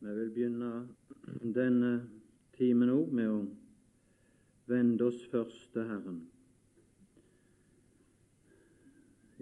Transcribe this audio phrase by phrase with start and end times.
[0.00, 0.88] Vi vil begynne
[1.54, 1.88] denne
[2.54, 3.38] timen òg med å
[4.70, 6.20] vende oss først til Herren.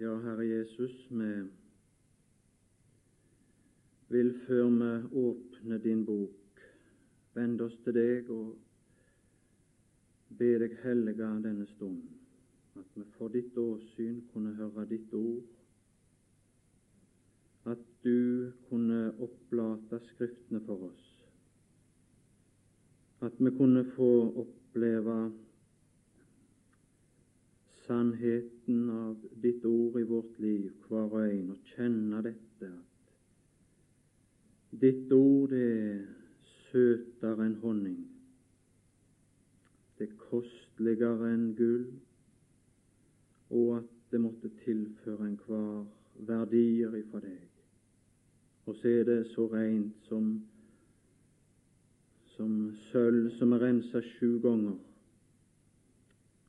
[0.01, 1.29] Ja, Herre Jesus, vi
[4.15, 4.89] vil før vi
[5.21, 6.63] åpner din bok,
[7.37, 8.55] vende oss til deg og
[10.41, 12.01] be deg hellige denne stund,
[12.81, 15.56] at vi for ditt åsyn kunne høre ditt ord
[17.67, 21.07] at du kunne opplate Skriftene for oss,
[23.21, 24.11] at vi kunne få
[24.43, 25.17] oppleve
[27.87, 32.97] sannheten av ditt ord i vårt liv, hver og en, og kjenne dette at
[34.81, 36.03] ditt ord er
[36.67, 38.01] søtere enn honning,
[39.97, 41.87] det er kosteligere enn gull,
[43.49, 45.85] og at det måtte tilføre enhver
[46.27, 47.46] verdier ifra deg.
[48.67, 50.41] Og så er det så rent som,
[52.35, 54.75] som sølv som er rensa sju ganger,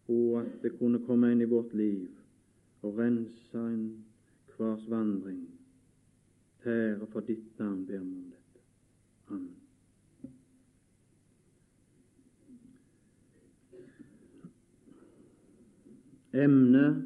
[0.09, 2.09] og at det kunne komme inn i vårt liv
[2.83, 3.87] og rense en
[4.57, 5.47] hvers vandring.
[6.65, 8.67] Tære for ditt navn ber vi om dette.
[9.29, 9.55] Amen.
[16.35, 17.03] Emnet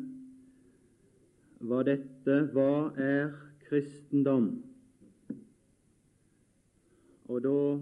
[1.61, 3.33] var dette Hva er
[3.69, 4.72] kristendom?
[7.33, 7.79] Og da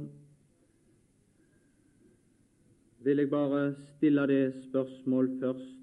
[3.05, 5.79] vil jeg bare stille det spørsmål først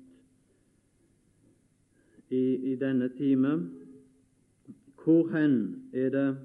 [2.29, 3.51] i, i denne time.
[5.03, 6.37] Hvor hen er det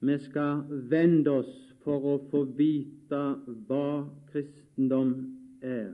[0.00, 1.50] vi skal vende oss
[1.82, 3.20] for å få vite
[3.66, 5.12] hva kristendom
[5.62, 5.90] er?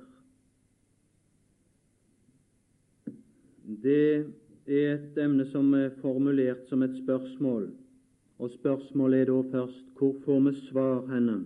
[3.64, 4.04] Det
[4.68, 7.70] er et emne som er formulert som et spørsmål.
[8.38, 11.36] Og spørsmålet er da først hvor får vi svar henne?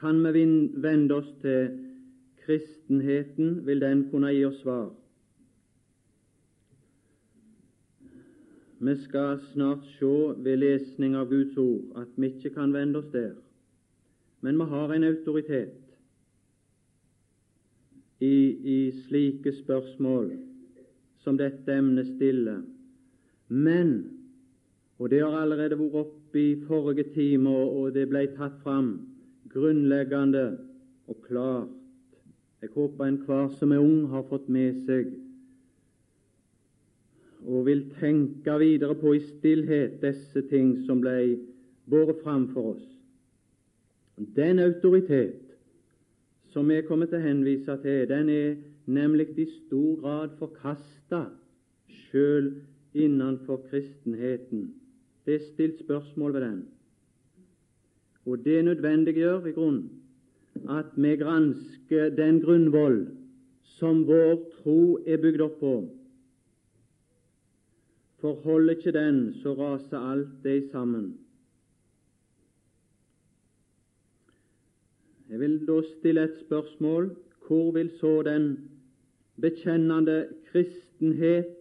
[0.00, 0.44] Kan vi
[0.82, 1.68] vende oss til
[2.44, 4.88] kristenheten, vil den kunne gi oss svar.
[8.80, 10.14] Vi skal snart se
[10.44, 13.34] ved lesning av Guds ord at vi ikke kan vende oss der,
[14.40, 15.76] men vi har en autoritet
[18.20, 18.34] i,
[18.76, 20.32] i slike spørsmål
[21.20, 22.62] som dette emnet stiller.
[23.48, 24.19] Men
[25.00, 28.90] og Det har allerede vært oppe i forrige time, og det ble tatt fram
[29.48, 30.58] grunnleggende
[31.08, 31.70] og klart.
[32.60, 35.14] Jeg håper enhver som er ung, har fått med seg
[37.48, 41.38] og vil tenke videre på i stillhet disse ting som ble
[41.88, 42.84] båret fram for oss.
[44.36, 45.48] Den autoritet
[46.52, 51.22] som vi kommer til å henvise til, den er nemlig i stor grad forkasta
[51.88, 52.52] sjøl
[52.92, 54.68] innenfor kristenheten.
[55.30, 56.68] Det er stilt spørsmål ved den.
[58.26, 59.90] Og det nødvendiggjør i grunnen
[60.68, 63.06] at vi gransker den grunnvoll
[63.62, 65.74] som vår tro er bygd opp på.
[68.18, 71.06] Forholder ikke den, så raser alt det sammen.
[75.30, 77.12] Jeg vil da stille et spørsmål.
[77.46, 78.50] Hvor vil så den
[79.40, 81.54] bekjennende kristenhet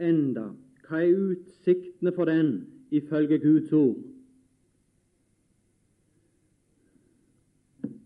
[0.00, 0.50] enda?
[0.84, 3.96] Hva er utsiktene for den ifølge Guds ord.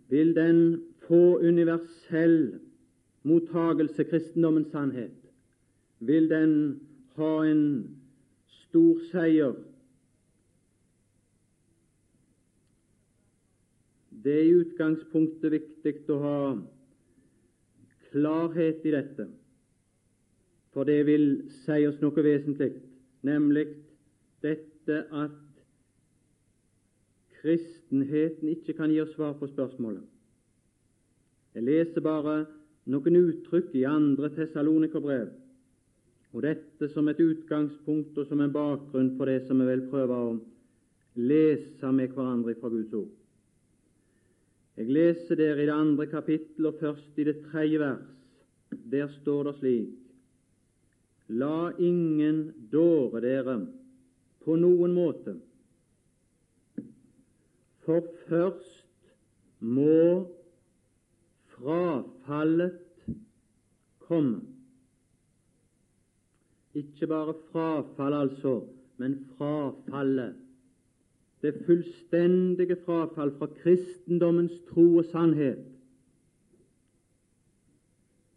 [0.08, 2.60] Vil den få universell
[3.22, 5.16] mottagelse, kristendommens sannhet?
[6.00, 6.80] Vil den
[7.16, 7.64] ha en
[8.48, 9.52] stor seier?
[14.24, 16.38] Det er i utgangspunktet viktig å ha
[18.08, 19.28] klarhet i dette,
[20.72, 21.28] for det vil
[21.60, 22.72] si oss noe vesentlig,
[23.28, 23.68] nemlig
[24.44, 25.30] dette dette at
[27.38, 30.04] kristenheten ikke kan gi oss svar på spørsmålet.
[31.54, 32.46] Jeg leser bare
[32.88, 35.28] noen uttrykk i andre Tessalonikerbrev,
[36.32, 40.16] og dette som et utgangspunkt og som en bakgrunn for det som vi vil prøve
[40.16, 40.34] å
[41.18, 43.14] lese med hverandre fra Guds ord.
[44.78, 48.04] Jeg leser der i det andre kapittel og først i det tredje vers.
[48.92, 49.94] Der står det slik
[51.28, 52.38] La ingen
[52.72, 53.58] dåre dere
[54.48, 55.34] på noen måte.
[57.84, 59.10] For først
[59.60, 60.24] må
[61.52, 62.78] frafallet
[64.06, 64.38] komme.
[66.72, 68.54] Ikke bare frafall, altså,
[68.96, 70.38] men frafallet.
[71.44, 75.60] Det fullstendige frafall fra kristendommens tro og sannhet.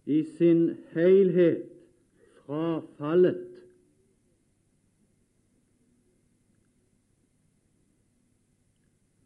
[0.06, 1.64] I sin helhet
[2.44, 3.51] frafallet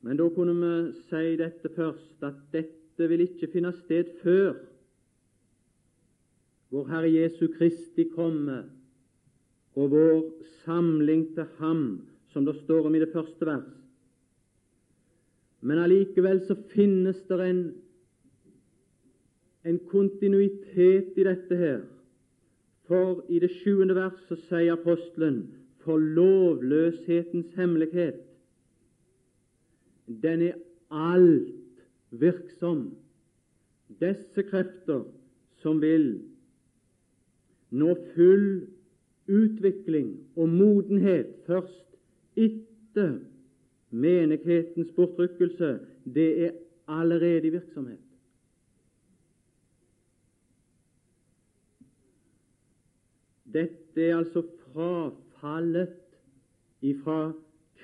[0.06, 0.72] Men da kunne vi
[1.10, 4.54] si dette først, at dette vil ikke finne sted før
[6.70, 8.60] vår Herre Jesu Kristi komme
[9.76, 10.20] og vår
[10.66, 11.82] samling til Ham,
[12.30, 13.72] som det står om i det første vers.
[15.66, 17.64] Men allikevel så finnes det en,
[19.66, 21.82] en kontinuitet i dette her.
[22.86, 25.48] For i det sjuende vers så sier apostelen
[25.82, 28.25] for lovløshetens hemmelighet
[30.08, 30.54] den er
[30.92, 32.98] alt virksom.
[34.00, 35.06] Disse krefter
[35.62, 36.22] som vil
[37.72, 38.68] nå full
[39.28, 41.96] utvikling og modenhet først
[42.36, 43.20] etter
[43.90, 46.52] menighetens bortrykkelse, det er
[46.88, 48.02] allerede i virksomhet.
[53.56, 54.44] Dette er altså
[54.74, 55.96] frafallet
[56.82, 57.32] ifra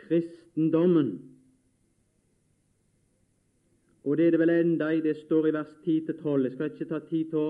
[0.03, 1.30] kristendommen.
[4.03, 6.43] Og det er det vel enda i det står i vers 10-12.
[6.43, 7.49] Jeg skal ikke ta tid til å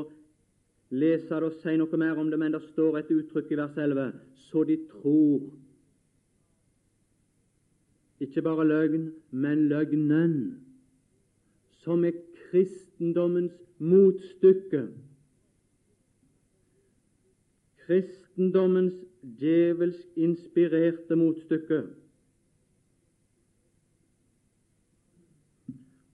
[0.91, 3.77] lese det og si noe mer om det, men det står et uttrykk i vers
[3.77, 4.09] 11
[4.49, 5.45] så de tror.
[8.21, 10.35] Ikke bare løgn, men løgnen,
[11.81, 12.19] som er
[12.49, 14.83] kristendommens motstykke
[17.91, 18.93] kristendommens
[19.39, 21.81] djevelsk inspirerte motstykke.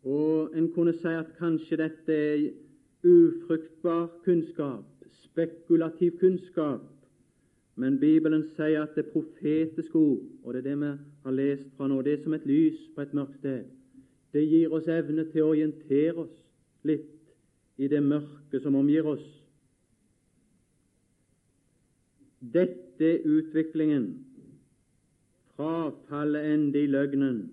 [0.07, 2.43] Og en kunne si at kanskje dette er
[3.03, 4.85] ufruktbar kunnskap,
[5.23, 6.85] spekulativ kunnskap,
[7.75, 10.91] men Bibelen sier at det er profetisk ord, og det er det vi
[11.25, 11.99] har lest fra nå.
[12.01, 13.67] Det er som et lys på et mørkt sted.
[14.33, 16.39] Det gir oss evne til å orientere oss
[16.87, 17.13] litt
[17.77, 19.27] i det mørke som omgir oss.
[22.41, 24.09] Dette er utviklingen.
[25.57, 27.43] Frafallet ende i løgnen.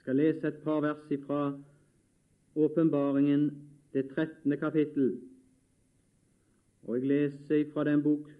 [0.00, 1.40] Skal lese et par vers fra
[2.56, 3.50] Åpenbaringen,
[3.92, 5.20] det trettende kapittel.
[6.82, 8.30] Og jeg leser fra den bok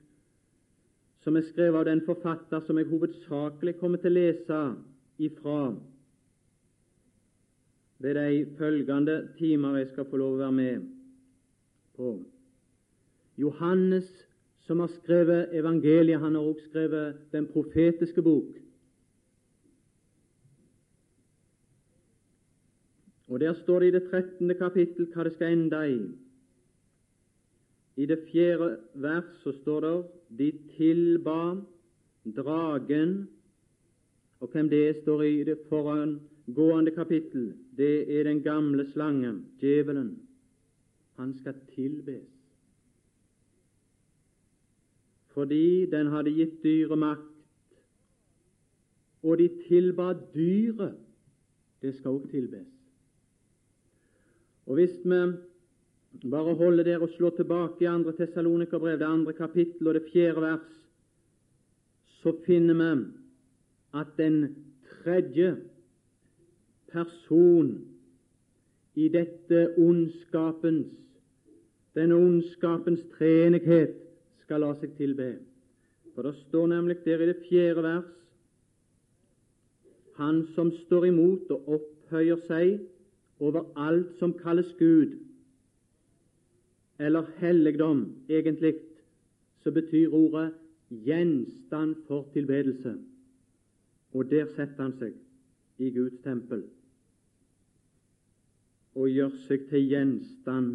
[1.20, 4.60] som er skrevet av den forfatter som jeg hovedsakelig kommer til å lese
[5.20, 5.58] ifra
[8.00, 10.86] ved de følgende timer jeg skal få lov å være med
[11.98, 12.14] på.
[13.36, 14.08] Johannes
[14.64, 16.20] som har skrevet evangeliet.
[16.20, 18.56] Han har også skrevet den profetiske bok.
[23.30, 26.00] Og Der står det i det trettende kapittel hva det skal ende i.
[28.02, 29.92] I det fjerde vers så står det
[30.38, 31.60] de tilba
[32.36, 33.28] dragen
[34.40, 40.18] Og hvem det står i det forangående kapittel, det er den gamle slangen, djevelen.
[41.16, 42.40] Han skal tilbes
[45.30, 47.26] fordi den hadde gitt dyret makt.
[49.22, 50.96] Og de tilba dyret.
[51.82, 52.79] Det skal også tilbes.
[54.70, 59.88] Og Hvis vi bare holder der og slår tilbake i andre Tessalonikerbrev, det andre kapittel
[59.88, 60.68] og det fjerde vers,
[62.06, 63.04] så finner vi
[63.94, 64.56] at den
[65.02, 65.56] tredje
[66.92, 67.88] person
[68.94, 70.86] i dette ondskapens,
[71.94, 73.98] denne ondskapens treenighet
[74.44, 75.32] skal la seg tilbe.
[76.14, 78.16] For det står nemlig der i det fjerde vers
[80.14, 82.78] Han som står imot og opphøyer seg
[83.40, 85.18] over alt som kalles Gud,
[86.98, 88.74] eller helligdom, egentlig,
[89.62, 90.52] så betyr ordet
[90.90, 92.98] gjenstand for tilbedelse.
[94.12, 95.14] Og der setter han seg
[95.78, 96.66] i Guds tempel
[98.98, 100.70] og gjør seg til gjenstand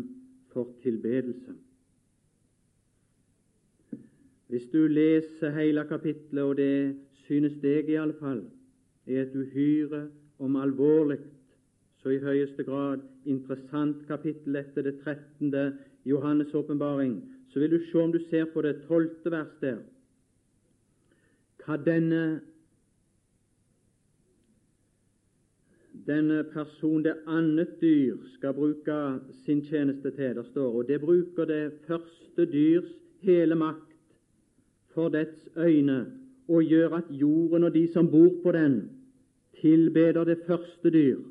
[0.54, 1.52] for tilbedelse.
[4.48, 6.96] Hvis du leser hele kapittelet, og det
[7.26, 8.46] synes deg i alle fall,
[9.06, 10.06] er et uhyre
[10.40, 11.20] om alvorlig,
[12.06, 15.74] så i høyeste grad interessant kapittel etter det 13.
[16.06, 17.16] Johannes' åpenbaring,
[17.50, 19.80] så vil du se om du ser på det tolvte vers der,
[21.66, 22.22] hva denne
[26.06, 29.02] denne person, det annet dyr, skal bruke
[29.42, 30.38] sin tjeneste til.
[30.38, 32.92] Det står, og det bruker det første dyrs
[33.26, 33.96] hele makt
[34.94, 36.04] for dets øyne
[36.48, 38.84] og gjør at jorden og de som bor på den,
[39.58, 41.24] tilbeder det første dyr.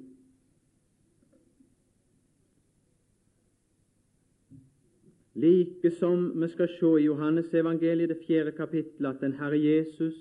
[5.35, 10.15] Like som vi skal se i Johannes evangeliet, det fjerde kapittelet, at den Herre Jesus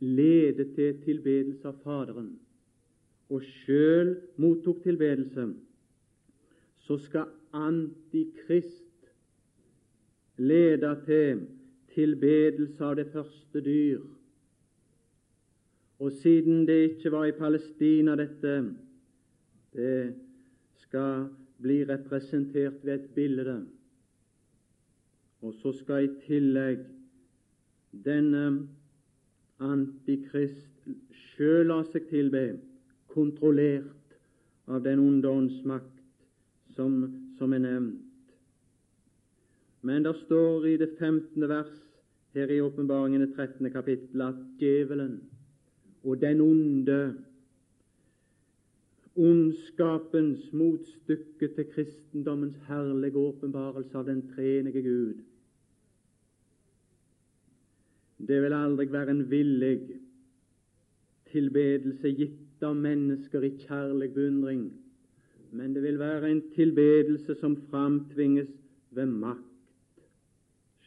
[0.00, 2.34] ledet til tilbedelse av Faderen
[3.32, 5.46] og sjøl mottok tilbedelse,
[6.84, 9.08] så skal Antikrist
[10.36, 11.44] lede til
[11.94, 14.02] tilbedelse av det første dyr.
[16.02, 18.56] Og siden det ikke var i Palestina dette
[19.74, 20.14] det
[20.82, 21.28] skal
[21.62, 23.56] bli representert ved et bilde,
[25.44, 26.86] og så skal i tillegg
[28.04, 28.44] denne
[29.62, 30.88] antikrist
[31.34, 32.44] sjøl la seg tilbe,
[33.12, 34.16] kontrollert
[34.66, 36.00] av den onde åndsmakt
[36.74, 36.96] som,
[37.38, 38.00] som er nevnt.
[39.84, 41.44] Men det står i det 15.
[41.48, 41.74] vers
[42.34, 43.70] her i Åpenbaringen det 13.
[43.70, 45.18] kapittel at djevelen
[46.04, 46.98] og den onde
[49.14, 55.22] ondskapens motstykke til kristendommens herlige åpenbarelse av den treenige Gud.
[58.28, 59.78] Det vil aldri være en villig
[61.28, 64.68] tilbedelse gitt av mennesker i kjærlig beundring,
[65.52, 68.48] men det vil være en tilbedelse som framtvinges
[68.94, 69.50] ved makt.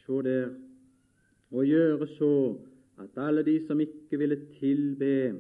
[0.06, 0.50] Se der,
[1.52, 2.34] og gjøre så
[2.98, 5.36] at alle de som ikke ville tilbe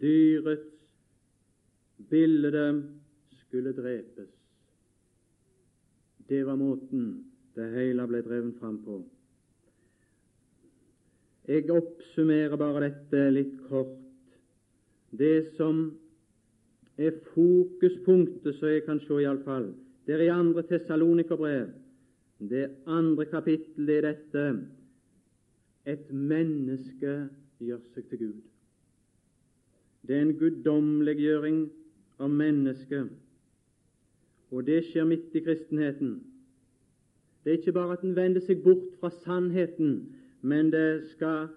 [0.00, 0.72] dyrets
[2.10, 2.82] bilde,
[3.44, 4.28] skulle drepes.
[6.28, 7.24] Det var måten
[7.56, 9.02] det hele ble drevet fram på.
[11.48, 13.98] Jeg oppsummerer bare dette litt kort.
[15.10, 15.88] Det som
[16.98, 19.72] er fokuspunktet, så jeg kan se iallfall,
[20.06, 21.66] det er i andre Tessalonikerbrev.
[22.50, 24.46] Det andre kapittel det er dette
[25.86, 27.12] et menneske
[27.62, 28.40] gjør seg til Gud.
[30.06, 31.60] Det er en guddommeliggjøring
[32.22, 33.10] av mennesket,
[34.50, 36.16] og det skjer midt i kristenheten.
[37.42, 39.94] Det er ikke bare at en vender seg bort fra sannheten,
[40.42, 41.48] men det skal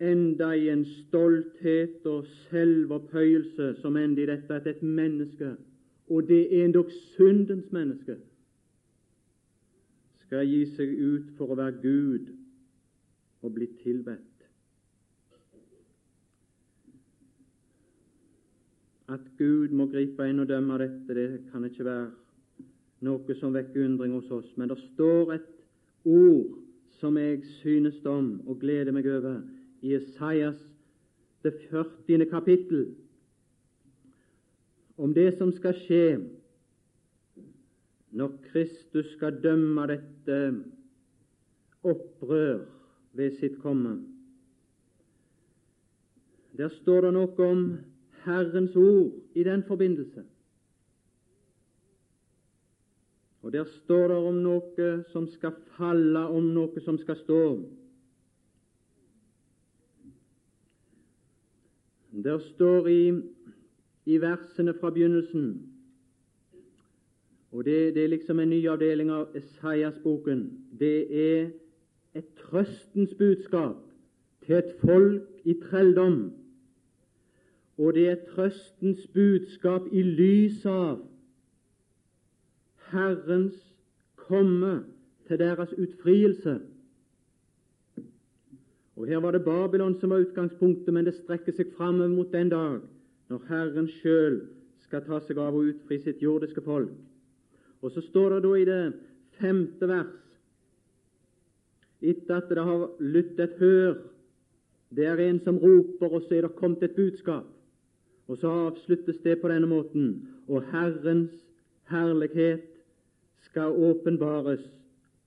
[0.00, 5.56] enda i en stolthet og selvopphøyelse som ender i dette at et menneske,
[6.10, 8.16] og det er endog syndens menneske,
[10.26, 12.30] skal gi seg ut for å være Gud
[13.42, 14.30] og bli tilbedt.
[19.08, 22.06] At Gud må gripe inn og dømme dette, det kan ikke være
[23.04, 24.48] noe som vekker undring hos oss.
[24.56, 25.50] Men det står et
[26.08, 26.63] ord
[27.00, 29.42] som jeg synes om og gleder meg over
[29.84, 30.60] i Esaias
[31.44, 32.24] det 40.
[32.30, 32.94] kapittel,
[34.96, 36.06] om det som skal skje
[38.14, 40.38] når Kristus skal dømme dette
[41.82, 42.62] opprør
[43.12, 43.96] ved sitt komme.
[46.54, 47.64] Der står det noe om
[48.24, 50.22] Herrens ord i den forbindelse.
[53.44, 57.40] Og Der står det om noe som skal falle, om noe som skal stå.
[62.24, 63.02] Der står i,
[64.06, 65.70] i versene fra begynnelsen
[67.52, 70.40] og det, det, er liksom en ny avdeling av Esaias-boken.
[70.80, 71.50] Det er
[72.16, 73.76] et trøstens budskap
[74.46, 76.32] til et folk i trelldom
[77.78, 81.02] og det er trøstens budskap i lys av
[82.94, 83.58] Herrens
[84.16, 84.84] komme
[85.28, 86.60] til deres utfrielse.
[88.96, 92.52] Og Her var det Babylon som var utgangspunktet, men det strekker seg framover mot den
[92.52, 92.78] dag
[93.32, 94.42] når Herren sjøl
[94.84, 96.92] skal ta seg av å utfri sitt jordiske folk.
[97.82, 98.82] Og så står det da i det
[99.40, 100.20] femte vers
[102.04, 103.94] etter at det har lyttet hør
[104.94, 107.48] Det er en som roper, og så er det kommet et budskap.
[108.28, 111.32] Og så avsluttes det på denne måten og Herrens
[111.90, 112.73] herlighet
[113.54, 114.70] skal åpenbares,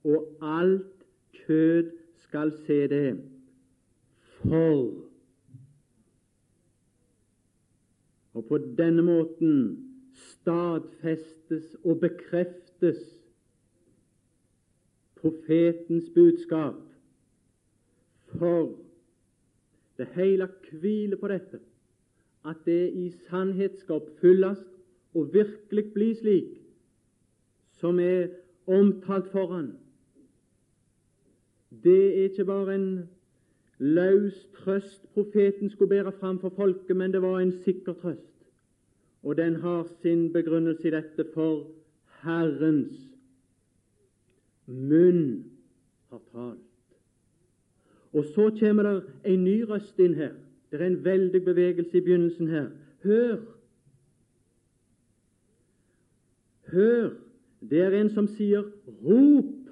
[0.04, 1.92] og alt kjød
[2.28, 3.20] skal se det.
[4.42, 5.04] For
[8.34, 9.54] Og på denne måten
[10.14, 13.00] stadfestes og bekreftes
[15.16, 16.84] profetens budskap.
[18.38, 18.76] For
[19.98, 21.64] det hele hviler på dette
[22.46, 24.60] at det i sannhet skal oppfylles
[25.16, 26.67] og virkelig bli slik
[27.78, 28.28] som er
[28.68, 29.72] omtalt foran.
[31.84, 33.10] Det er ikke bare en
[33.80, 38.34] løs trøst profeten skulle bære fram for folket, men det var en sikker trøst.
[39.24, 41.68] Og den har sin begrunnelse i dette, for
[42.24, 42.98] Herrens
[44.66, 45.46] munn
[46.10, 46.64] har talt.
[48.14, 50.34] Og så kommer det en ny røst inn her.
[50.72, 52.68] Det er en veldig bevegelse i begynnelsen her.
[53.04, 53.38] Hør!
[56.72, 57.27] Hør!
[57.62, 59.70] Det er en som sier 'rop'.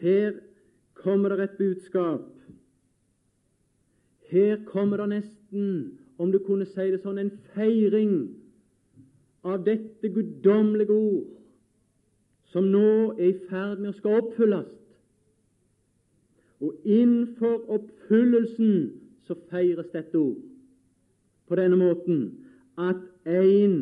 [0.00, 0.32] Her
[0.94, 2.20] kommer det et budskap.
[4.30, 8.14] Her kommer det nesten, om du kunne si det sånn, en feiring
[9.44, 11.26] av dette guddommelige ord,
[12.52, 14.70] som nå er i ferd med å skal oppfylles.
[16.60, 18.74] Og innenfor oppfyllelsen
[19.26, 20.40] så feires dette ord
[21.48, 22.39] på denne måten
[22.88, 23.74] at én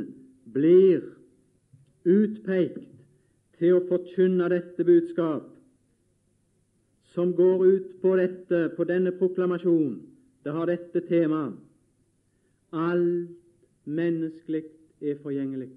[0.53, 1.03] blir
[2.09, 2.89] utpekt
[3.59, 5.47] til å forkynne dette budskap,
[7.15, 9.99] som går ut på dette, på denne proklamasjon.
[10.45, 11.57] Det har dette temaet.
[12.73, 13.35] Alt
[13.89, 14.65] menneskelig
[15.03, 15.71] er forgjengelig.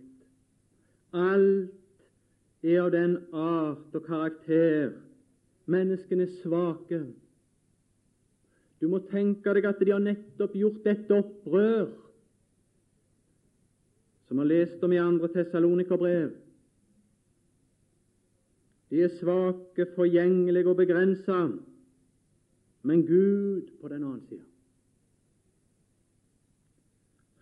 [1.14, 1.72] Alt
[2.64, 4.92] er av den art og karakter.
[5.72, 7.02] Menneskene er svake.
[8.82, 11.90] Du må tenke deg at de har nettopp gjort dette opprør,
[14.32, 16.30] som har lest om i andre Tessalonikerbrev.
[18.90, 21.40] De er svake, forgjengelige og begrensa,
[22.82, 24.46] men Gud på den annen side.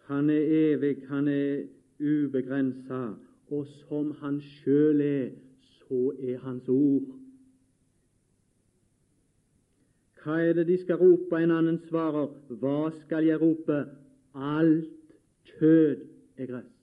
[0.07, 1.67] Han er evig, han er
[1.99, 3.13] ubegrensa,
[3.53, 5.29] og som han sjøl er,
[5.61, 7.13] så er hans ord.
[10.23, 11.37] Hva er det de skal rope?
[11.37, 13.79] En annen svarer, hva skal jeg rope?
[14.33, 15.17] Alt
[15.53, 16.05] kjød
[16.41, 16.78] er gress.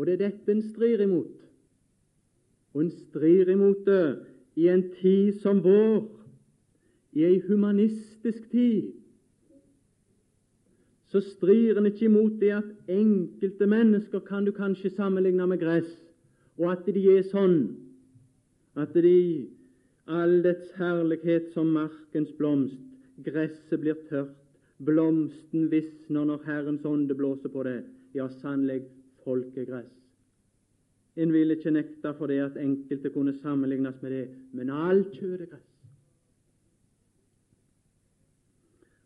[0.00, 1.34] Og det er dette en strir imot.
[2.72, 4.04] Og en strir imot det
[4.56, 6.06] i en tid som vår,
[7.12, 8.94] i ei humanistisk tid.
[11.10, 15.90] Så strir en ikke imot det at enkelte mennesker kan du kanskje sammenligne med gress,
[16.56, 17.58] og at de er sånn
[18.80, 19.50] at de
[20.06, 22.78] all dets herlighet som markens blomst,
[23.26, 24.32] gresset blir tørt,
[24.80, 27.82] blomsten visner når Herrens ånde blåser på det.
[28.14, 28.86] Ja, sannelig,
[29.30, 29.96] folkegress.
[31.20, 35.46] En vil ikke nekte for det at enkelte kunne sammenlignes med det, men alt kjøtt
[35.46, 35.66] er gress.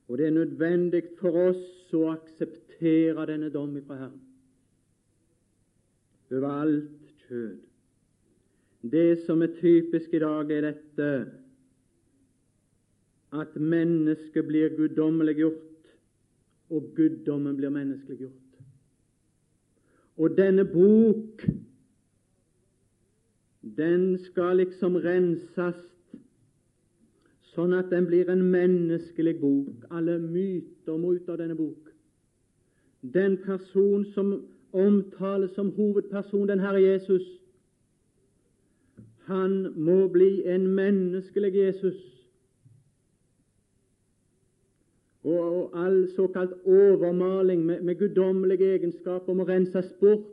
[0.08, 4.20] Og det er nødvendig for oss å akseptere denne dom fra Herren
[6.34, 7.58] over alt kjød.
[8.90, 11.10] Det som er typisk i dag, er dette
[13.34, 15.92] at mennesket blir guddommeliggjort,
[16.74, 18.43] og guddommen blir menneskeliggjort.
[20.16, 21.42] Og denne bok,
[23.76, 25.80] den skal liksom renses
[27.54, 29.86] sånn at den blir en menneskelig bok.
[29.94, 31.90] Alle myter må ut av denne bok.
[33.14, 34.34] Den person som
[34.74, 37.24] omtales som hovedperson, den Herre Jesus,
[39.28, 42.00] han må bli en menneskelig Jesus.
[45.24, 50.30] Og all såkalt overmaling med, med guddommelige egenskaper må renses bort.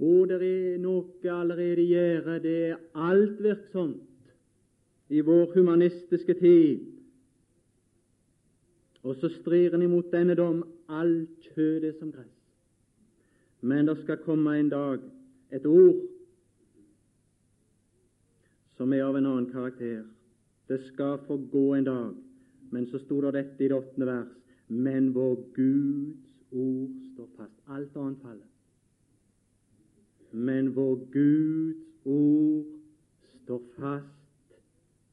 [0.00, 2.38] Og det er noe allerede i gjære.
[2.42, 4.32] Det er alt virksomt
[5.08, 6.80] i vår humanistiske tid.
[9.04, 10.64] Og så strir en imot denne dom.
[10.88, 12.32] Alt kjød er som gress.
[13.60, 15.00] Men det skal komme en dag,
[15.52, 16.00] et ord,
[18.76, 20.02] som er av en annen karakter.
[20.68, 22.14] Det skal få gå en dag.
[22.70, 24.32] Men så sto det dette i det åttende vers.
[24.68, 26.18] Men vår Guds
[26.50, 27.60] ord står fast.
[27.68, 28.48] Alt annet faller
[30.34, 32.64] men vår Guds ord
[33.42, 34.56] står fast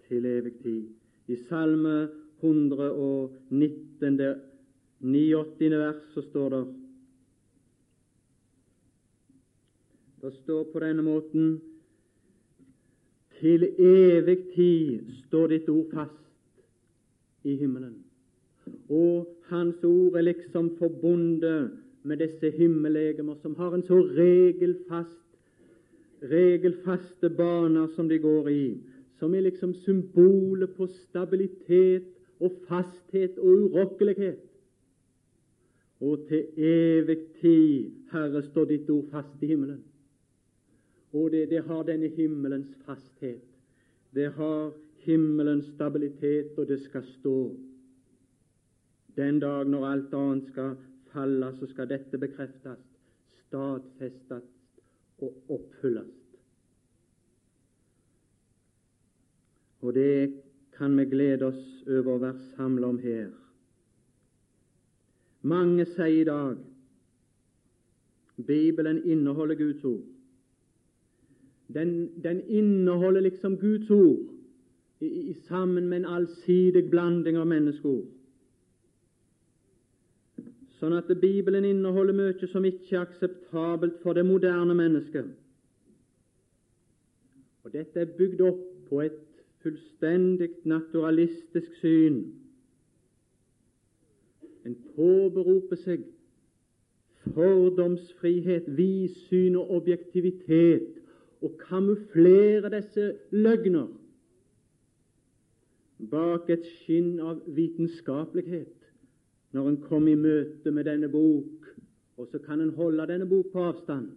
[0.07, 0.87] til evig tid.
[1.29, 2.09] I Salme
[2.41, 4.31] 119, det
[4.99, 5.77] 89.
[5.77, 6.63] vers, så står det
[10.21, 11.61] Det står på denne måten
[13.41, 16.19] Til evig tid står ditt ord fast
[17.43, 17.95] i himmelen.
[18.89, 21.71] Og Hans ord er liksom forbundet
[22.03, 25.21] med disse himmellegemer som har en så regelfast
[26.21, 28.77] regelfaste baner som de går i,
[29.19, 32.03] som er liksom symbolet på stabilitet
[32.39, 34.39] og fasthet og urokkelighet.
[36.01, 39.83] Og til evig tid, Herre, står ditt ord fast i himmelen.
[41.13, 43.43] Og det, det har denne himmelens fasthet.
[44.15, 44.71] Det har
[45.03, 47.55] himmelens stabilitet, og det skal stå.
[49.15, 50.75] Den dag når alt annet skal
[51.11, 52.79] falle, så skal dette bekreftes,
[53.47, 54.47] stadfestes
[55.19, 56.15] og oppfylles.
[59.81, 60.33] Og det
[60.77, 63.31] kan vi glede oss over å være samla om her.
[65.41, 66.59] Mange sier i dag
[68.45, 70.10] Bibelen inneholder Guds ord.
[71.73, 74.19] Den, den inneholder liksom Guds ord
[74.99, 78.09] i, i, sammen med en allsidig blanding av menneskeord.
[80.81, 85.29] Sånn at Bibelen inneholder mye som ikke er akseptabelt for det moderne mennesket.
[87.61, 89.19] Og dette er bygd opp på et
[89.61, 92.23] fullstendig naturalistisk syn.
[94.65, 96.07] En påberoper seg
[97.35, 101.00] fordomsfrihet, vidsyn og objektivitet,
[101.41, 103.87] og kamuflere disse løgner
[106.11, 108.77] bak et skinn av vitenskapelighet
[109.53, 111.67] når en kom i møte med denne bok,
[112.17, 114.07] og så kan en holde denne bok på avstand.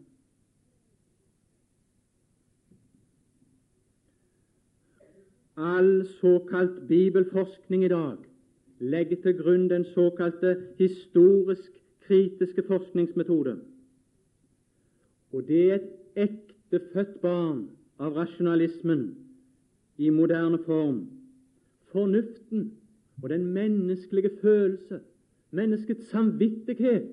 [5.56, 8.16] All såkalt bibelforskning i dag
[8.78, 13.58] legger til grunn den såkalte historisk-kritiske forskningsmetode.
[15.32, 15.78] Og det er
[16.16, 16.43] et
[16.74, 17.68] ektefødt barn
[18.02, 19.04] av rasjonalismen
[19.98, 21.04] i moderne form.
[21.92, 22.72] Fornuften
[23.22, 25.00] og den menneskelige følelse,
[25.50, 27.12] menneskets samvittighet,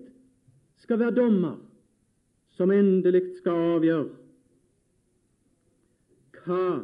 [0.77, 1.59] skal være dommer
[2.57, 4.09] som endelig skal avgjøre
[6.41, 6.81] hva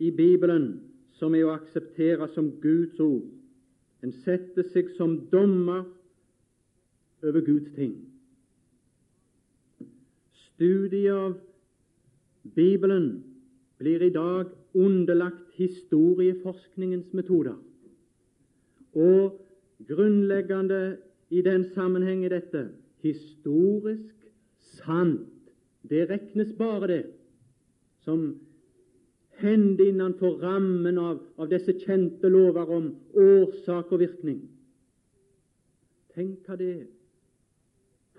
[0.00, 0.70] i Bibelen
[1.18, 3.26] som er å akseptere som Guds ord.
[4.00, 5.84] En setter seg som dommer
[7.20, 7.98] over Guds ting.
[10.46, 11.36] Studiet av
[12.44, 13.24] Bibelen
[13.78, 17.56] blir i dag underlagt historieforskningens metoder.
[18.92, 19.40] Og
[19.88, 20.96] grunnleggende
[21.30, 22.68] i den sammenheng er dette
[23.02, 24.14] historisk
[24.76, 25.28] sant.
[25.82, 27.04] Det regnes bare det
[28.04, 28.40] som
[29.40, 34.42] hender innenfor rammen av, av disse kjente lover om årsak og virkning.
[36.14, 36.86] Tenk hva det er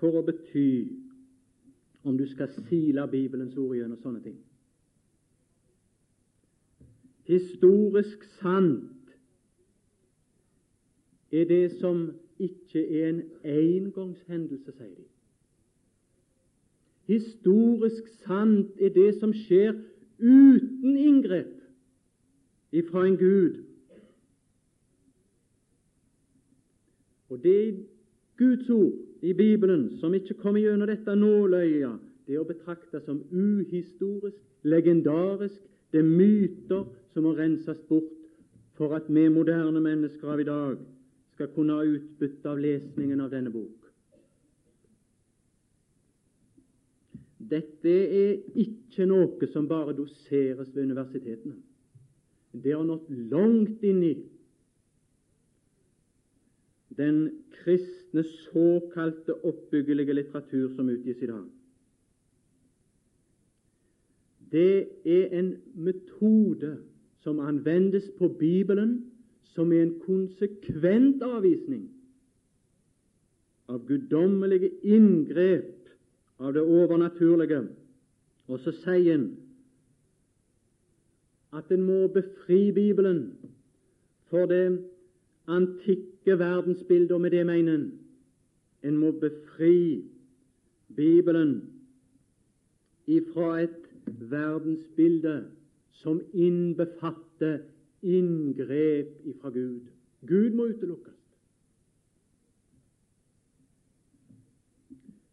[0.00, 1.01] for å bety
[2.04, 4.38] om du skal sile Bibelens ord gjennom sånne ting.
[7.30, 9.14] Historisk sant
[11.32, 12.10] er det som
[12.42, 15.06] ikke er en engangshendelse, sier de.
[17.12, 19.76] Historisk sant er det som skjer
[20.18, 21.54] uten inngrep
[22.72, 23.62] ifra en Gud.
[27.30, 27.80] Og det er
[28.38, 33.20] Guds ord i Bibelen som ikke kommer gjennom dette nåløyet, det er å betrakte som
[33.30, 35.58] uhistorisk, legendarisk.
[35.92, 38.10] Det er myter som må renses bort
[38.78, 40.78] for at vi moderne mennesker av i dag
[41.34, 43.78] skal kunne ha utbytte av lesningen av denne bok.
[47.52, 51.58] Dette er ikke noe som bare doseres ved universitetene.
[52.52, 54.14] Det har nådd langt inn i
[56.96, 61.44] den kristne såkalte oppbyggelige litteratur som utgis i dag.
[64.52, 66.76] Det er en metode
[67.22, 69.12] som anvendes på Bibelen,
[69.54, 71.86] som er en konsekvent avvisning
[73.68, 75.88] av guddommelige inngrep
[76.38, 77.62] av det overnaturlige.
[78.48, 79.28] Og så sier en
[81.52, 83.36] at en må befri Bibelen
[84.30, 84.91] for det
[85.46, 87.90] antikke verdensbildet, og med det mener en
[88.82, 90.04] en må befri
[90.96, 91.70] Bibelen
[93.06, 95.50] ifra et verdensbilde
[95.90, 97.58] som innbefatter
[98.02, 99.80] inngrep ifra Gud.
[100.26, 101.18] Gud må utelukkes.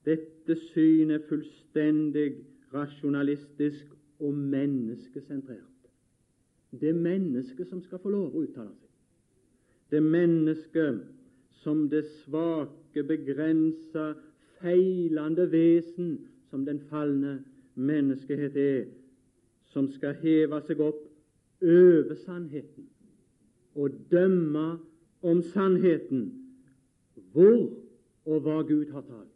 [0.06, 2.36] Dette syn er fullstendig
[2.74, 3.86] rasjonalistisk
[4.20, 5.90] og menneskesentrert.
[6.72, 8.89] Det er mennesket som skal få lov å uttale seg.
[9.92, 11.02] Det mennesket
[11.64, 14.14] som det svake, begrensa,
[14.62, 17.44] feilende vesen som den falne
[17.76, 18.86] menneskehet er,
[19.66, 21.02] som skal heve seg opp
[21.64, 22.88] over sannheten
[23.76, 24.80] og dømme
[25.22, 26.30] om sannheten,
[27.34, 27.70] hvor
[28.26, 29.36] og hva Gud har talt.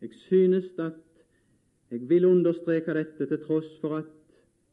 [0.00, 0.98] Jeg synes at
[1.90, 4.10] jeg vil understreke dette til tross for at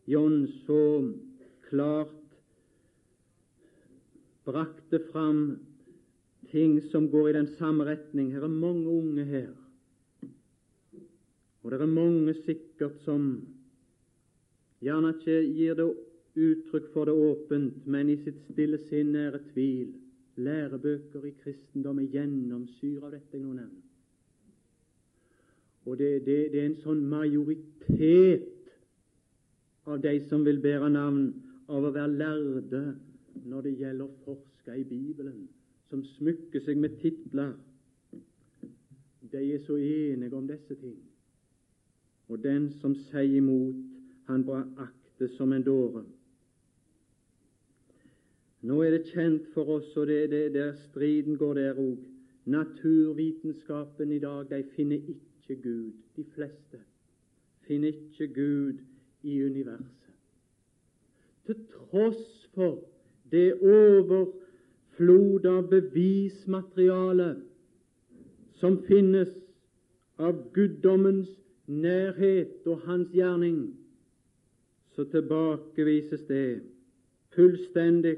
[0.08, 0.82] John så
[1.70, 2.14] klart
[4.46, 5.60] brakte fram
[6.52, 8.32] ting som går i den samme retning.
[8.34, 9.54] Her er mange unge her,
[11.64, 13.30] og det er mange sikkert som
[14.86, 15.88] gjerne ikke gir det
[16.36, 19.94] uttrykk for det åpent, men i sitt stille sinn er det tvil.
[20.36, 23.68] Lærebøker i kristendom er gjennomsyret av dette jeg nå.
[25.86, 28.52] Og det, det, det, er en sånn majoritet
[29.86, 31.30] av de som vil bære navn
[31.68, 32.82] av å være lærde
[33.46, 35.48] når det gjelder å forske i Bibelen,
[35.90, 37.54] som smykker seg med titler.
[39.32, 40.98] De er så enige om disse ting.
[42.30, 43.82] Og den som sier imot,
[44.30, 46.06] han bare aktes som en dåre.
[48.66, 52.00] Nå er det kjent for oss, og det, er det der striden går der òg,
[52.50, 55.94] naturvitenskapen i dag, de finner ikke Gud.
[56.18, 56.82] De fleste
[57.68, 58.82] finner ikke Gud
[59.26, 60.05] i universet.
[61.46, 62.80] Til tross for
[63.32, 67.36] det overflod av bevismateriale
[68.60, 69.34] som finnes
[70.18, 71.30] av guddommens
[71.68, 73.60] nærhet og hans gjerning,
[74.96, 76.62] så tilbakevises det
[77.36, 78.16] fullstendig.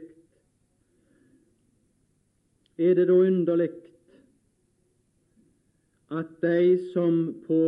[2.78, 3.72] Er det da underlig
[6.14, 7.62] at de som på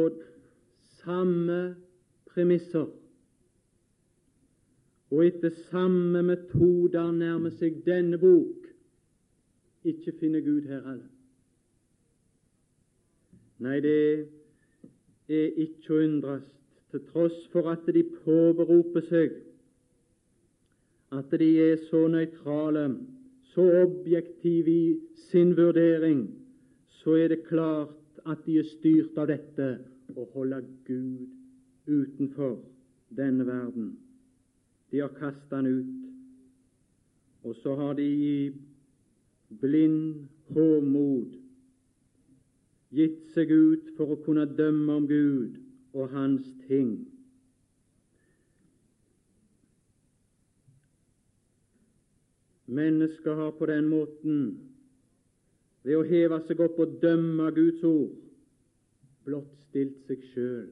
[1.01, 1.75] samme
[2.29, 2.85] premisser
[5.11, 8.67] og etter samme metoder nærmer seg denne bok,
[9.89, 11.07] ikke finner Gud her heller.
[13.59, 14.29] Nei, det
[15.29, 16.45] er ikke å undres,
[16.89, 19.35] til tross for at de påberoper seg
[21.13, 22.85] at de er så nøytrale,
[23.53, 24.97] så objektive i
[25.29, 26.27] sin vurdering,
[27.01, 29.69] så er det klart at de er styrt av dette
[30.13, 31.25] å holde Gud
[31.89, 32.59] utenfor
[33.17, 33.95] denne verden.
[34.91, 35.95] De har kastet han ut,
[37.43, 38.52] og så har de i
[39.62, 41.38] blind håmod
[42.93, 45.60] gitt seg ut for å kunne dømme om Gud
[45.93, 46.95] og Hans ting.
[52.69, 54.41] Mennesker har på den måten,
[55.86, 58.17] ved å heve seg opp og dømme Guds ord,
[59.25, 60.69] blott stilt seg sjøl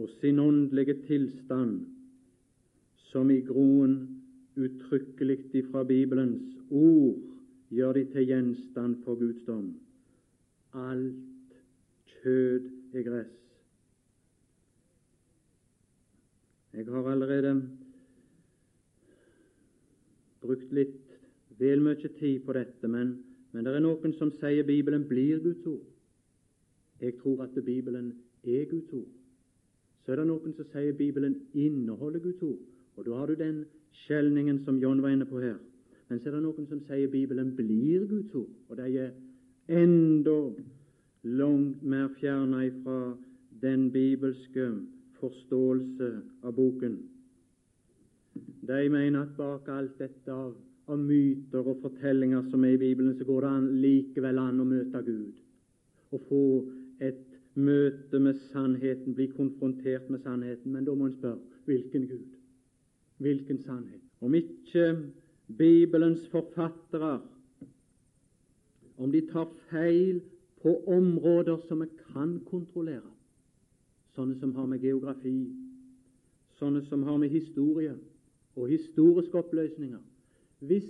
[0.00, 1.82] og sin åndelige tilstand,
[3.12, 3.96] som i groen
[4.56, 7.20] uttrykkelig ifra Bibelens ord
[7.72, 9.68] gjør de til gjenstand for Guds dom.
[10.72, 11.56] Alt
[12.22, 13.38] kjød er gress.
[16.72, 17.52] Jeg har allerede
[20.40, 21.00] brukt litt
[21.60, 23.18] vel mye tid på dette, men,
[23.52, 25.84] men det er noen som sier Bibelen blir Guds ord.
[27.02, 29.10] Jeg tror at Bibelen er Guds ord.
[30.02, 32.62] Så er det noen som sier Bibelen inneholder Guds ord,
[32.96, 33.64] og da har du den
[34.04, 35.58] skjelningen som John var inne på her.
[36.08, 39.12] Men så er det noen som sier Bibelen blir Guds ord, og de er
[39.82, 40.38] enda
[41.22, 43.14] langt mer fjerna ifra
[43.62, 44.66] den bibelske
[45.20, 46.10] forståelse
[46.42, 46.98] av boken.
[48.66, 50.52] De mener at bak alt dette av,
[50.90, 54.68] av myter og fortellinger som er i Bibelen, så går det an, likevel an å
[54.68, 55.38] møte Gud
[56.12, 56.44] og få
[57.00, 57.22] et
[57.56, 60.72] møte med sannheten, bli konfrontert med sannheten.
[60.72, 62.41] Men da må en spørre hvilken Gud?
[63.22, 64.00] Hvilken sannhet?
[64.20, 64.86] Om ikke
[65.58, 67.20] Bibelens forfattere
[68.98, 70.20] om de tar feil
[70.62, 73.10] på områder som vi kan kontrollere,
[74.14, 75.36] sånne som har med geografi,
[76.58, 77.94] sånne som har med historie
[78.56, 80.00] og historiske oppløsninger
[80.62, 80.86] Hvis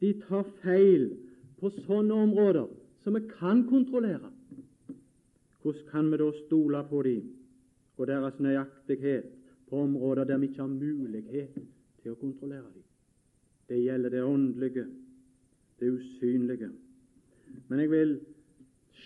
[0.00, 1.06] de tar feil
[1.60, 2.68] på sånne områder
[3.04, 4.32] som vi kan kontrollere,
[5.62, 7.30] hvordan kan vi da stole på dem
[7.96, 9.39] og deres nøyaktighet
[9.70, 11.56] på områder der vi ikke har mulighet
[12.02, 12.86] til å kontrollere dem?
[13.70, 14.86] Det gjelder det åndelige,
[15.80, 16.70] det usynlige.
[17.68, 18.16] Men jeg vil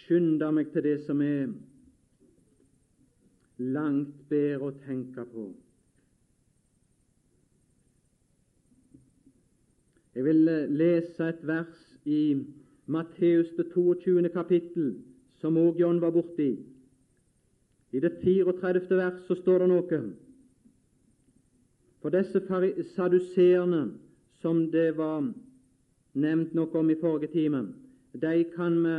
[0.04, 1.52] skynde meg til det som er
[3.58, 5.50] langt bedre å tenke på.
[10.14, 12.20] Jeg vil eh, lese et vers i
[12.86, 14.28] Matteus det 22.
[14.34, 14.94] kapittel,
[15.40, 16.52] som òg John var borti.
[17.94, 18.84] I det 34.
[18.96, 20.00] vers så står det noe.
[22.04, 22.36] For disse
[22.92, 23.94] saduseerne
[24.42, 25.22] som det var
[26.12, 27.62] nevnt noe om i forrige time,
[28.12, 28.96] de kan vi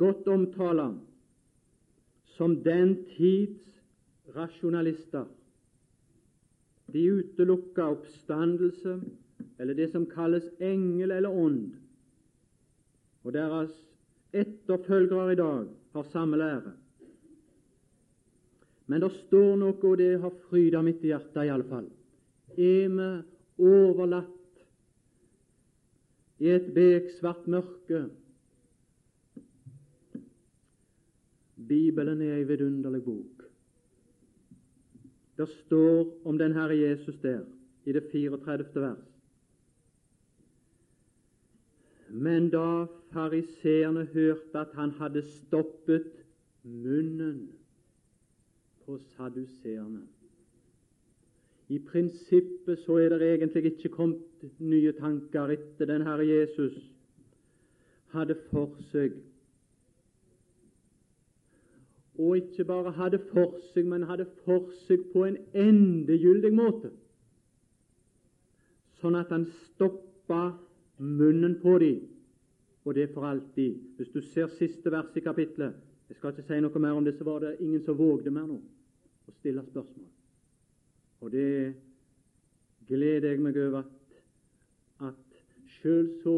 [0.00, 0.88] godt omtale
[2.34, 3.62] som den tids
[4.34, 5.30] rasjonalister.
[6.90, 8.98] De utelukka oppstandelse,
[9.62, 11.70] eller det som kalles engel eller ånd,
[13.22, 13.78] og deres
[14.34, 16.77] etterfølgere i dag har samme lære.
[18.88, 21.88] Men det står noe, og det har fryda mitt hjerte iallfall
[22.58, 23.08] er vi
[23.58, 24.62] overlatt
[26.38, 28.06] i et beksvart mørke.
[31.68, 33.44] Bibelen er ei vidunderlig bok.
[35.38, 37.44] Det står om den Herre Jesus der,
[37.84, 38.66] i det 34.
[38.74, 39.04] vers.
[42.08, 46.08] Men da fariseerne hørte at han hadde stoppet
[46.62, 47.57] munnen
[48.88, 50.06] på saduseerne.
[51.68, 56.78] I prinsippet så er det egentlig ikke kommet nye tanker etter den Herre Jesus
[58.14, 59.18] hadde for seg.
[62.18, 66.88] Og ikke bare hadde for seg, men hadde for seg på en endegyldig måte,
[69.02, 70.40] sånn at han stoppa
[70.96, 72.00] munnen på dem,
[72.88, 73.76] og det for alltid.
[74.00, 77.18] Hvis du ser siste vers i kapittelet Jeg skal ikke si noe mer om det,
[77.18, 78.62] så var det ingen som vågde mer nå
[79.28, 80.08] å stille spørsmål.
[81.20, 81.74] Og det
[82.88, 84.20] gleder jeg meg over at,
[85.10, 85.40] at
[85.78, 86.36] sjøl så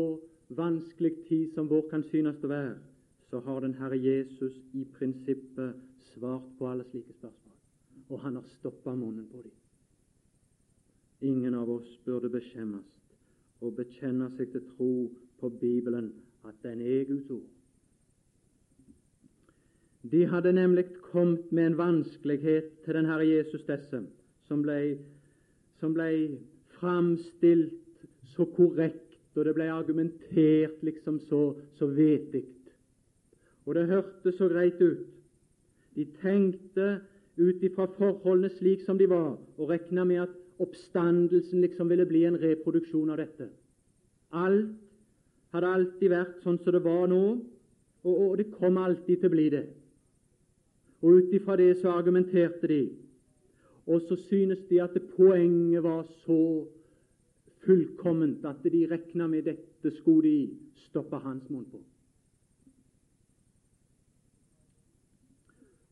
[0.56, 2.78] vanskelig tid som vår kan synes å være,
[3.30, 5.78] så har den Herre Jesus i prinsippet
[6.10, 7.58] svart på alle slike spørsmål.
[8.10, 9.54] Og han har stoppa munnen på dem.
[11.30, 12.88] Ingen av oss burde beskjemmes
[13.60, 14.92] og bekjenne seg til tro
[15.38, 16.10] på Bibelen,
[16.48, 17.59] at den er Guds ord.
[20.02, 24.00] De hadde nemlig kommet med en vanskelighet til den Herre Jesus, disse,
[24.48, 24.96] som ble,
[25.80, 26.38] som ble
[26.78, 27.76] framstilt
[28.32, 31.42] så korrekt, og det ble argumentert liksom så,
[31.76, 32.46] så vetig.
[33.68, 35.04] Og det hørtes så greit ut.
[35.94, 37.00] De tenkte
[37.36, 42.24] ut ifra forholdene slik som de var, og regna med at oppstandelsen liksom ville bli
[42.28, 43.50] en reproduksjon av dette.
[44.32, 44.72] Alt
[45.52, 47.22] hadde alltid vært sånn som det var nå,
[48.06, 49.64] og, og det kom alltid til å bli det.
[51.00, 52.82] Og ut ifra det så argumenterte de,
[53.86, 56.66] og så synes de at poenget var så
[57.64, 61.80] fullkomment at de regna med dette skulle de stoppe hans munn på.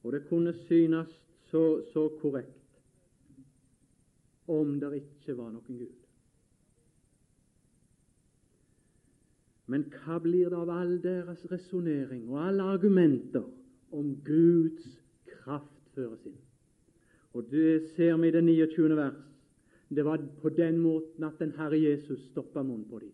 [0.02, 1.08] Og det kunne synes
[1.50, 2.54] så, så korrekt
[4.48, 5.96] om det ikke var noen Gud.
[9.68, 13.44] Men hva blir det av all deres resonnering og alle argumenter
[13.92, 14.86] om Guds
[15.48, 16.36] kraft føres inn?
[17.34, 18.96] Og Det ser vi i det 29.
[18.96, 19.24] vers.
[19.88, 23.12] Det var på den måten at den Herre Jesus stoppa munnen på dem.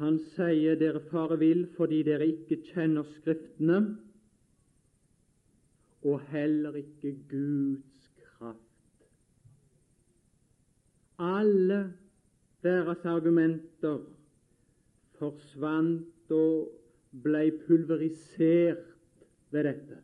[0.00, 3.98] Han sier dere fare vill fordi dere ikke kjenner Skriftene,
[6.02, 9.04] og heller ikke Guds kraft.
[11.18, 11.92] Alle
[12.64, 14.00] deres argumenter
[15.20, 16.72] forsvant og
[17.22, 18.91] ble pulverisert
[19.52, 19.98] ved dette.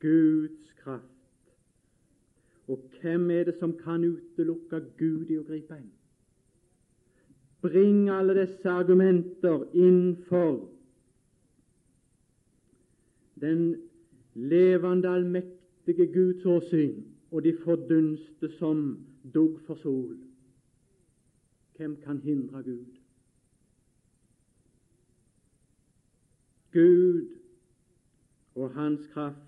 [0.00, 1.04] Guds kraft.
[2.68, 5.92] Og hvem er det som kan utelukke Gud i å gripe inn?
[7.64, 10.68] Bring alle disse argumenter innenfor
[13.40, 13.64] den
[14.34, 18.98] levende, allmektige Guds åsyn, og de fordunste som
[19.34, 20.14] dugg for sol.
[21.76, 22.94] Hvem kan hindre Gud?
[26.72, 27.37] Gud
[28.58, 29.44] og Hans kraft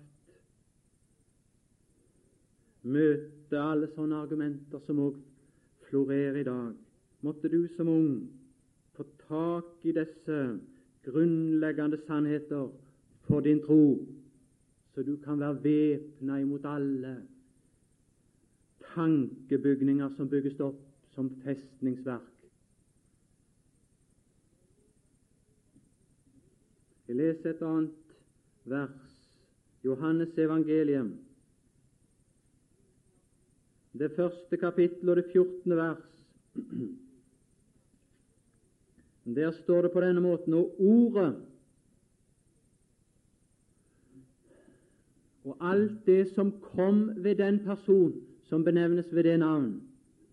[2.83, 5.17] møter alle sånne argumenter som òg
[5.89, 6.71] florerer i dag.
[7.21, 8.13] Måtte du som ung
[8.95, 10.37] få tak i disse
[11.05, 12.71] grunnleggende sannheter
[13.27, 13.99] for din tro,
[14.93, 17.15] så du kan være væpna imot alle
[18.93, 20.79] tankebygninger som bygges opp
[21.15, 22.27] som festningsverk.
[27.07, 28.10] Jeg leser et annet
[28.65, 29.37] vers,
[29.83, 31.13] Johannes evangelium,
[33.93, 36.25] det første kapittel og det fjortende vers.
[39.35, 41.35] Der står det på denne måten Og Ordet
[45.43, 49.81] og alt det som kom ved den person som benevnes ved det navn,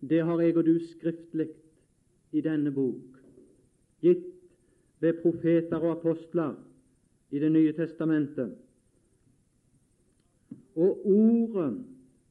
[0.01, 1.47] det har jeg og du skriftlig
[2.31, 3.17] i denne bok,
[4.01, 4.27] gitt
[4.99, 6.53] ved profeter og apostler
[7.31, 8.55] i Det nye testamentet.
[10.75, 11.85] Og Ordet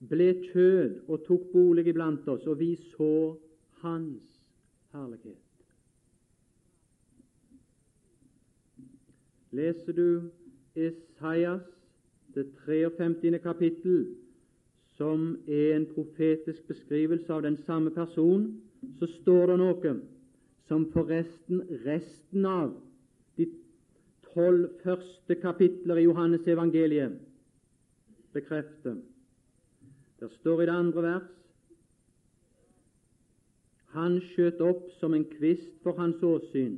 [0.09, 3.37] ble kjød og tok bolig iblant oss, og vi så
[3.83, 4.39] Hans
[4.93, 5.37] herlighet.
[9.53, 10.31] Leser du
[10.77, 11.63] Esaias,
[12.35, 13.39] det 53.
[13.43, 14.07] kapittel,
[14.97, 18.61] som er en profetisk beskrivelse av den samme person,
[18.99, 19.95] så står det noe
[20.69, 22.75] som forresten resten av
[24.35, 27.19] tolv første kapitler i Johannes evangeliet
[28.33, 28.97] bekrefter.
[30.21, 31.35] Det står i det andre vers
[33.89, 36.77] Han skjøt opp som en kvist for hans åsyn,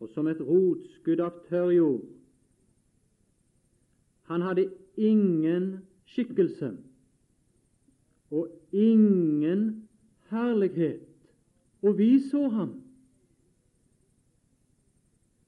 [0.00, 2.04] og som et rotskudd av tørr jord.
[4.30, 6.70] Han hadde ingen skikkelse
[8.30, 9.88] og ingen
[10.30, 11.02] herlighet,
[11.82, 12.79] og vi så ham.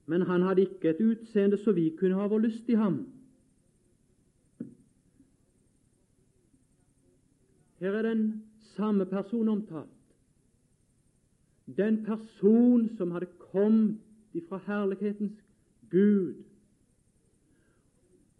[0.07, 3.05] Men han hadde ikke et utseende så vi kunne ha vår lyst i ham.
[7.83, 8.43] Her er den
[8.77, 9.89] samme person omtalt.
[11.77, 13.99] Den person som hadde kommet
[14.35, 15.33] ifra herlighetens
[15.91, 16.35] Gud,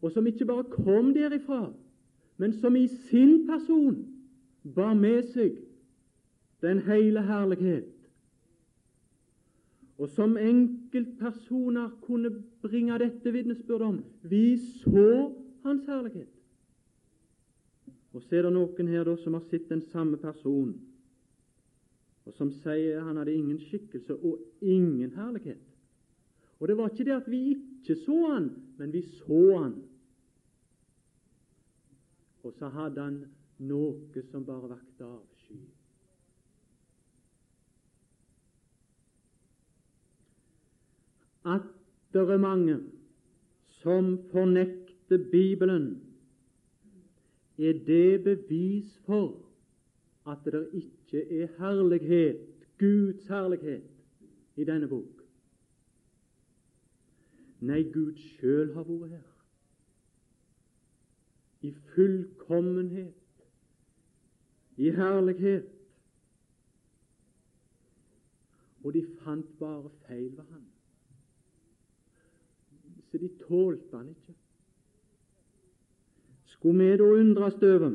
[0.03, 1.73] og som ikke bare kom derifra,
[2.37, 4.07] men som i sin person
[4.75, 5.59] bar med seg
[6.63, 7.92] den hele herlighet,
[10.03, 12.33] og som enkeltpersoner kunne
[12.63, 14.01] bringe dette vitnesbyrdet om.
[14.27, 15.31] Vi så
[15.63, 16.31] Hans herlighet.
[18.13, 20.75] Og så er det noen her da som har sett den samme personen,
[22.27, 25.63] og som sier han hadde ingen skikkelse og ingen herlighet.
[26.59, 29.77] Og det var ikke det at vi ikke så han, men vi så han.
[32.43, 33.23] Og så hadde han
[33.71, 35.63] noe som bare vakte avsky.
[41.45, 41.63] At
[42.13, 42.79] det er mange
[43.83, 46.03] som fornekter Bibelen,
[47.59, 49.43] er det bevis for
[50.27, 53.83] at det ikke er herlighet, Guds herlighet,
[54.57, 55.23] i denne bok.
[57.63, 59.29] Nei, Gud sjøl har vært her.
[61.63, 63.45] I fullkommenhet,
[64.77, 65.69] i herlighet.
[68.83, 70.62] Og de fant bare feil ved han.
[73.13, 74.35] Så de tålte han ikke.
[76.57, 77.93] Skulle vi da undres over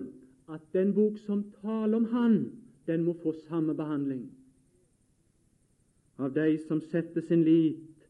[0.53, 2.51] at den bok som taler om Han,
[2.88, 4.28] den må få samme behandling
[6.18, 8.05] av de som setter sin lit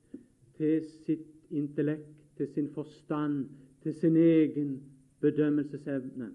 [0.58, 3.48] til sitt intellekt, til sin forstand,
[3.84, 4.78] til sin egen
[5.20, 6.30] bedømmelsesevne,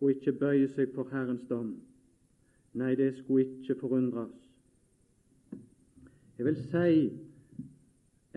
[0.00, 1.76] og ikke bøye seg for Herrens dom.
[2.78, 4.34] Nei, det skulle ikke forundres.
[6.38, 6.98] Jeg vil si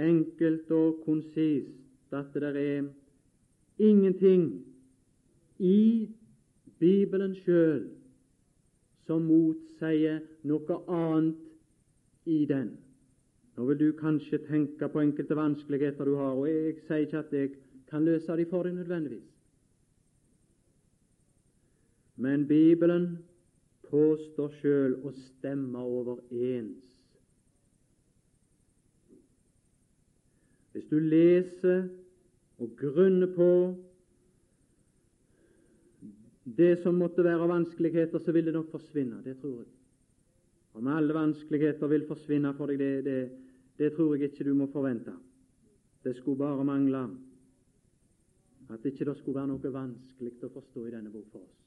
[0.01, 2.89] enkelt og konsist at det er
[3.79, 4.65] ingenting
[5.59, 6.09] i
[6.79, 7.87] Bibelen sjøl
[9.05, 12.71] som motsier noe annet i den.
[13.57, 17.33] Nå vil du kanskje tenke på enkelte vanskeligheter du har, og jeg sier ikke at
[17.35, 17.51] jeg
[17.91, 19.27] kan løse dem for deg nødvendigvis.
[22.21, 23.17] Men Bibelen
[23.89, 26.85] påstår sjøl å stemme overens.
[30.71, 31.87] Hvis du leser
[32.61, 33.49] og grunner på
[36.57, 39.21] det som måtte være vanskeligheter, så vil det nok forsvinne.
[39.23, 39.69] Det tror jeg.
[40.73, 43.17] Om alle vanskeligheter vil forsvinne for deg, det, det,
[43.79, 45.13] det tror jeg ikke du må forvente.
[46.03, 47.03] Det skulle bare mangle
[48.71, 51.57] at ikke det skulle være noe vanskelig å forstå i denne bok for oss,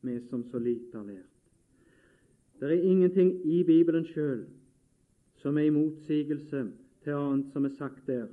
[0.00, 1.30] vi som så lite har lært.
[2.60, 4.46] Det er ingenting i Bibelen sjøl
[5.42, 6.62] som er i motsigelse
[7.04, 8.30] til annet som er sagt der.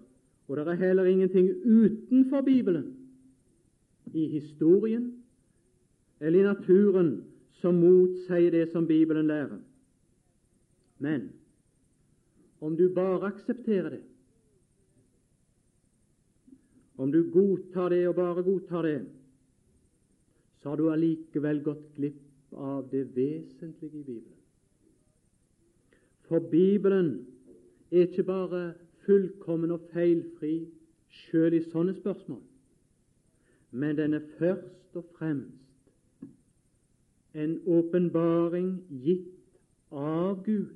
[0.51, 2.97] Og det er heller ingenting utenfor Bibelen,
[4.13, 5.23] i historien,
[6.19, 7.23] eller i naturen
[7.61, 9.61] som motsier det som Bibelen lærer.
[10.99, 11.29] Men
[12.59, 14.01] om du bare aksepterer det,
[16.97, 18.99] om du godtar det og bare godtar det,
[20.61, 24.37] så har du allikevel gått glipp av det vesentlige i Bibelen.
[26.27, 27.13] For Bibelen
[27.91, 28.73] er ikke bare
[29.05, 30.55] fullkommen og feilfri
[31.11, 32.41] sjøl i sånne spørsmål,
[33.71, 35.61] men den er først og fremst
[37.33, 38.73] en åpenbaring
[39.03, 39.37] gitt
[39.91, 40.75] av Gud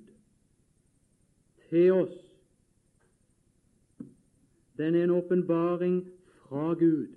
[1.70, 2.16] til oss.
[4.80, 6.00] Den er en åpenbaring
[6.46, 7.08] fra Gud,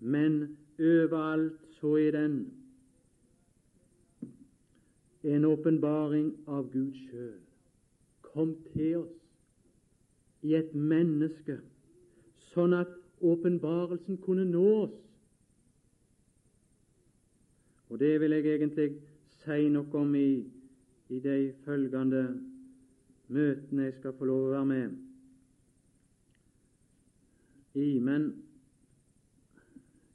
[0.00, 2.38] men overalt så er den
[5.24, 7.45] en åpenbaring av Gud sjøl.
[8.36, 9.14] Kom til oss
[10.44, 11.56] i et menneske,
[12.52, 12.90] sånn at
[13.24, 14.96] åpenbarelsen kunne nå oss
[17.86, 18.88] og Det vil jeg egentlig
[19.44, 20.42] si noe om i,
[21.08, 22.22] i de følgende
[23.30, 24.96] møtene jeg skal få lov å være med
[27.78, 28.00] i.
[28.02, 28.26] Men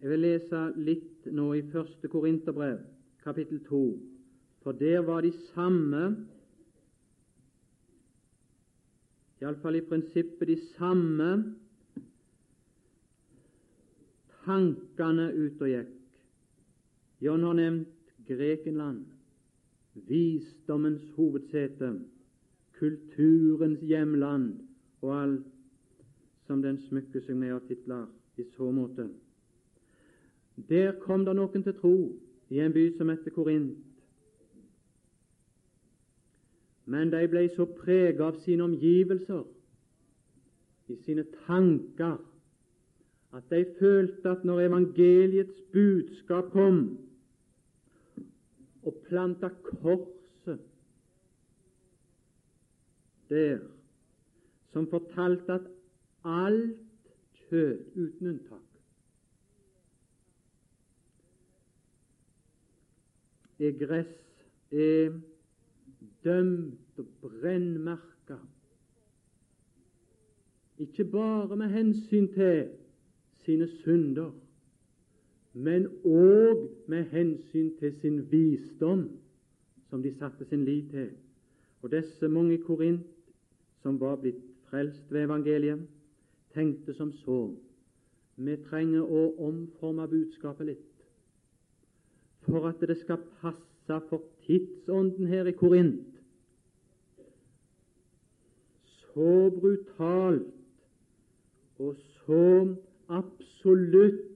[0.01, 2.81] jeg vil lese litt nå i første Korinterbrev,
[3.23, 3.81] kapittel 2.
[4.65, 6.03] For der var de samme
[9.41, 11.31] iallfall i prinsippet de samme
[14.45, 15.97] tankene ut og gikk.
[17.21, 19.05] John har nevnt Grekenland,
[20.09, 21.91] visdommens hovedsete,
[22.77, 24.55] kulturens hjemland
[25.01, 25.51] og alt
[26.47, 28.07] som den smykker seg med av titler
[28.41, 29.05] i så måte.
[30.69, 31.95] Der kom det noen til tro
[32.51, 33.77] i en by som heter Korint.
[36.91, 39.45] Men de ble så preget av sine omgivelser,
[40.91, 42.17] i sine tanker,
[43.31, 46.81] at de følte at når evangeliets budskap kom,
[48.83, 50.59] og planta korset
[53.29, 53.61] der,
[54.73, 55.71] som fortalte at
[56.27, 57.07] alt
[57.45, 58.67] kjøtt, uten unntak,
[63.61, 64.15] er gress,
[64.73, 65.19] er
[66.25, 68.37] dømt og brennmerka.
[70.77, 72.69] Ikke bare med hensyn til
[73.45, 74.31] sine synder,
[75.53, 79.09] men òg med hensyn til sin visdom,
[79.89, 81.09] som de satte sin lit til.
[81.81, 83.07] Og disse mange i Korint
[83.81, 85.87] som var blitt frelst ved evangeliet,
[86.53, 87.49] tenkte som så
[88.41, 90.87] vi trenger å omforme budskapet litt
[92.47, 96.20] for at det skal passe for tidsånden her i Korint.
[99.13, 100.53] Så brutalt
[101.79, 102.75] og så
[103.09, 104.27] absolutt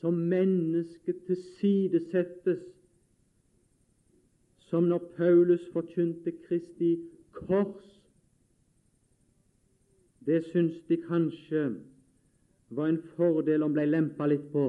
[0.00, 2.58] som mennesket tilsidesettes,
[4.58, 6.96] som når Paulus forkynte Kristi
[7.32, 8.00] kors.
[10.26, 11.64] Det syns de kanskje
[12.70, 14.66] var en fordel om ble lempa litt på.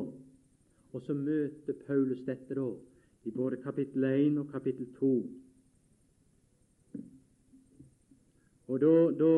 [0.94, 2.68] Og så møter Paulus dette da
[3.26, 5.14] i både kapittel 1 og kapittel 2.
[8.68, 9.34] Og da, da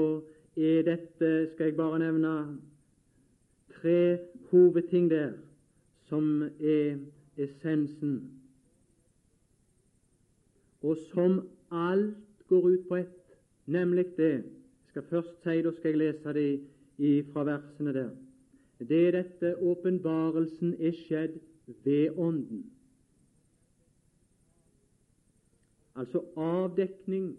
[0.55, 2.35] er dette Skal jeg bare nevne
[3.75, 4.19] tre
[4.51, 5.33] hovedting der
[6.05, 6.97] som er
[7.37, 8.31] essensen,
[10.81, 11.39] og som
[11.71, 13.33] alt går ut på ett,
[13.65, 14.33] nemlig det.
[14.33, 18.09] Jeg skal først si, da skal jeg lese det fra versene der.
[18.79, 21.39] Det er dette åpenbarelsen er skjedd
[21.83, 22.65] ved Ånden.
[25.95, 27.37] Altså avdekning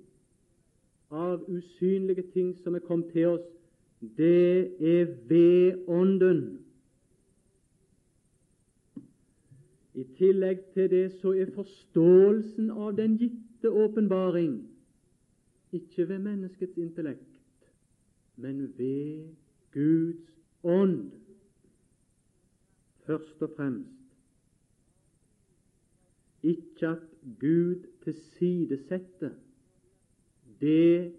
[1.10, 3.46] av usynlige ting som er kommet til oss,
[4.16, 6.58] det er ved Ånden.
[9.96, 14.58] I tillegg til det så er forståelsen av den gitte åpenbaring
[15.72, 17.40] ikke ved menneskets intellekt,
[18.36, 19.30] men ved
[19.72, 20.26] Guds
[20.62, 21.10] ånd
[23.06, 23.92] først og fremst
[26.46, 27.02] ikke at
[27.40, 29.32] Gud tilsidesetter
[30.60, 31.12] det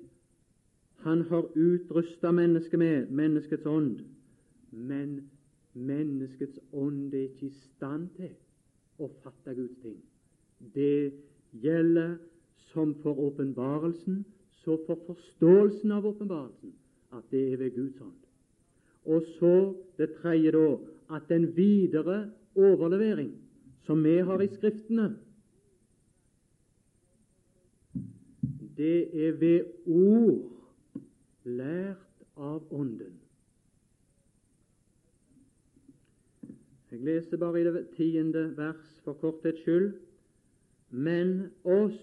[0.97, 3.99] Han har utrusta mennesket med, menneskets ånd,
[4.71, 5.29] men
[5.73, 8.33] menneskets ånd er ikke i stand til
[8.99, 9.99] å fatte Guds ting.
[10.73, 11.13] Det
[11.63, 12.17] gjelder
[12.71, 14.23] som for åpenbarelsen,
[14.65, 16.73] så for forståelsen av åpenbarelsen,
[17.13, 18.17] at det er ved Guds ånd.
[19.05, 19.53] Og så
[20.01, 20.67] det tredje da
[21.15, 22.25] at den videre
[22.57, 23.31] overlevering
[23.85, 25.13] som vi har i Skriftene,
[28.77, 30.51] det er ved ord
[31.43, 33.15] lært av Ånden.
[36.91, 39.91] Jeg leser bare i det tiende vers for korthets skyld.
[40.89, 41.99] Men oss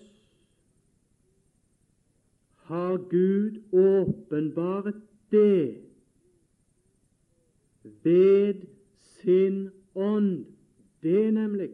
[2.69, 5.01] har Gud åpenbaret
[5.33, 5.79] det
[8.05, 8.67] ved
[9.01, 10.45] sin ånd,
[11.03, 11.71] det nemlig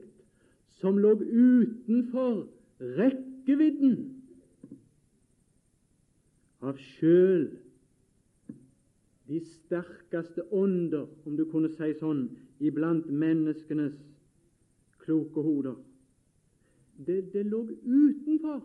[0.81, 2.47] som lå utenfor
[2.81, 4.20] rekkevidden
[6.61, 7.49] av sjøl
[9.31, 12.25] de sterkeste ånder, om du kunne si sånn,
[12.59, 13.95] iblant menneskenes
[15.05, 15.77] kloke hoder.
[17.07, 18.61] Det, det lå utenfor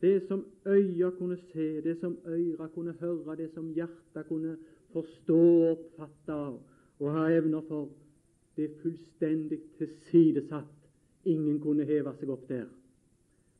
[0.00, 4.56] det som øya kunne se, det som øyra kunne høre, det som hjertet kunne
[4.92, 6.40] forstå og oppfatte
[6.98, 7.88] og ha evner for,
[8.56, 10.74] det er fullstendig tilsidesatt.
[11.24, 12.68] Ingen kunne heve seg opp der.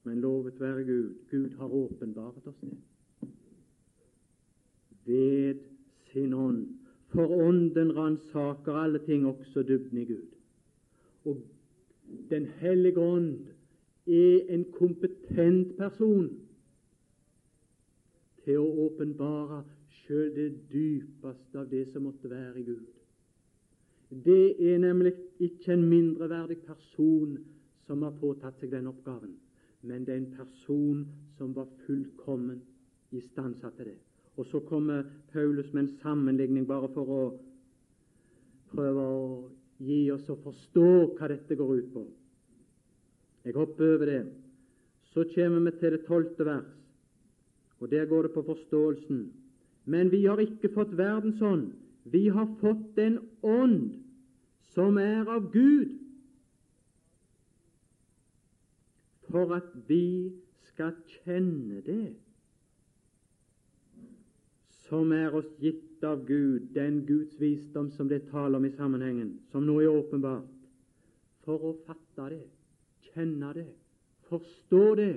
[0.07, 2.76] Men lovet være Gud, Gud har åpenbart oss det.
[5.07, 5.62] Ved
[6.12, 6.66] sin ånd.
[7.14, 10.26] For ånden ransaker alle ting, også dybden i Gud.
[11.24, 11.36] Og
[12.30, 13.46] Den hellige ånd
[14.07, 16.28] er en kompetent person
[18.44, 22.86] til å åpenbare sjøl det dypeste av det som måtte være i Gud.
[24.11, 27.34] Det er nemlig ikke en mindreverdig person
[27.86, 29.34] som har påtatt seg den oppgaven,
[29.82, 31.02] men det er en person
[31.38, 32.62] som var fullkommen
[33.11, 34.05] istandsatt til det.
[34.37, 37.22] Og så kommer Paulus med en sammenligning bare for å
[38.72, 39.20] prøve å
[39.80, 42.05] gi oss å forstå hva dette går ut på.
[43.47, 44.22] Jeg hopper over det.
[45.12, 46.72] Så kommer vi til det tolvte vers,
[47.80, 49.20] og der går det på forståelsen.
[49.87, 51.70] Men vi har ikke fått verdens ånd,
[52.05, 53.95] vi har fått den ånd
[54.74, 55.95] som er av Gud,
[59.30, 60.32] for at vi
[60.68, 62.12] skal kjenne det
[64.89, 69.39] som er oss gitt av Gud, den Guds visdom som det taler om i sammenhengen,
[69.51, 70.53] som nå er åpenbart,
[71.47, 72.45] for å fatte det,
[73.12, 73.68] kjenne det,
[74.30, 75.14] forstå det,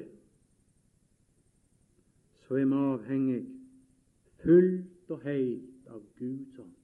[2.46, 3.42] så er vi avhengig
[4.42, 6.76] fullt og helt av Guds ånd.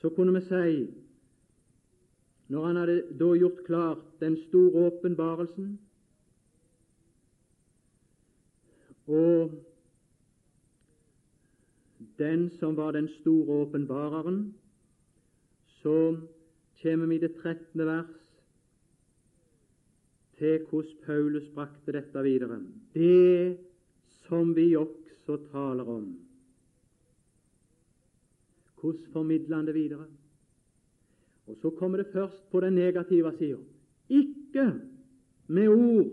[0.00, 0.86] Så kunne vi si,
[2.48, 5.74] når han hadde da gjort klart den store åpenbarelsen
[9.08, 9.56] og
[12.18, 14.54] den som var den store åpenbareren,
[15.82, 16.16] så
[16.82, 17.86] kommer vi i det 13.
[17.86, 18.14] vers
[20.38, 22.60] til hvordan Paulus brakte dette videre.
[22.94, 23.58] Det
[24.28, 26.18] som vi også taler om.
[28.80, 30.06] Hvordan formidler han det videre?
[31.46, 33.56] Og Så kommer det først på den negative sida.
[34.08, 34.72] Ikke
[35.46, 36.12] med ord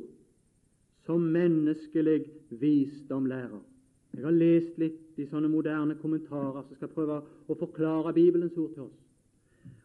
[1.06, 3.75] som menneskelig visdom lærer.
[4.16, 7.18] Jeg har lest litt i sånne moderne kommentarer som skal prøve
[7.52, 9.02] å forklare Bibelens ord til oss.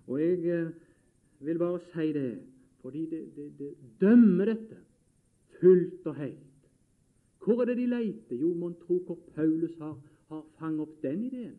[0.06, 0.70] Og jeg eh,
[1.46, 2.28] vil bare si det,
[2.82, 4.78] fordi det, det, det dømmer dette
[5.60, 6.46] fullt og helt.
[7.40, 8.36] Hvor er det de leter?
[8.36, 9.96] Jo, mon tro hvor Paulus har,
[10.28, 11.58] har fanget opp den ideen.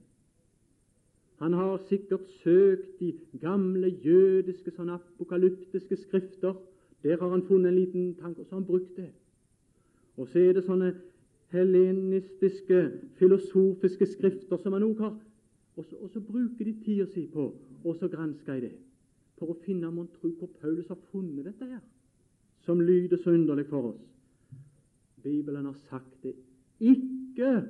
[1.42, 6.54] Han har sikkert søkt i gamle jødiske, sånn apokalyptiske skrifter.
[7.02, 9.10] Der har han funnet en liten tanke, og så har han brukt det.
[10.22, 10.92] Og så er det sånne
[11.52, 15.18] helenistiske, filosofiske skrifter som han òg har.
[15.76, 17.52] Og så, og så, bruker de tida si på
[17.84, 18.76] og så gransker jeg det,
[19.40, 21.82] for å finne mon tro hvor Paulus har funnet dette her,
[22.66, 24.02] som lyder så underlig for oss.
[25.24, 26.36] Bibelen har sagt det
[26.82, 27.64] ikke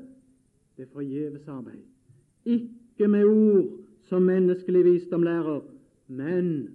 [0.77, 1.83] det er forgjeves arbeid.
[2.45, 3.79] Ikke med ord
[4.09, 5.61] som menneskelig visdom lærer,
[6.07, 6.69] men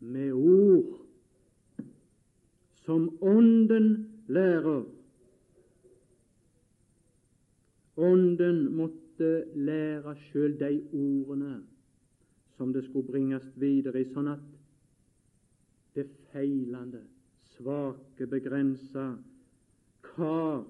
[0.00, 1.00] med ord
[2.84, 4.84] som Ånden lærer.
[7.96, 11.60] Ånden måtte lære sjøl de ordene
[12.56, 14.42] som det skulle bringes videre i, sånn at
[15.94, 17.04] det feilende,
[17.54, 19.12] svake, begrensa
[20.14, 20.64] kar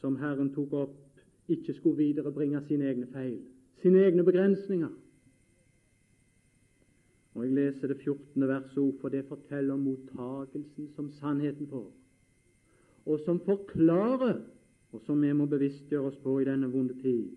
[0.00, 0.98] som Herren tok opp,
[1.50, 3.38] ikke skulle viderebringe sine egne feil,
[3.82, 4.90] sine egne begrensninger.
[7.34, 8.48] Og Jeg leser det 14.
[8.48, 11.90] verset ord, for det forteller om mottagelsen som sannheten får,
[13.06, 14.42] og som forklarer
[14.92, 17.30] og som vi må bevisstgjøre oss på i denne vonde tid.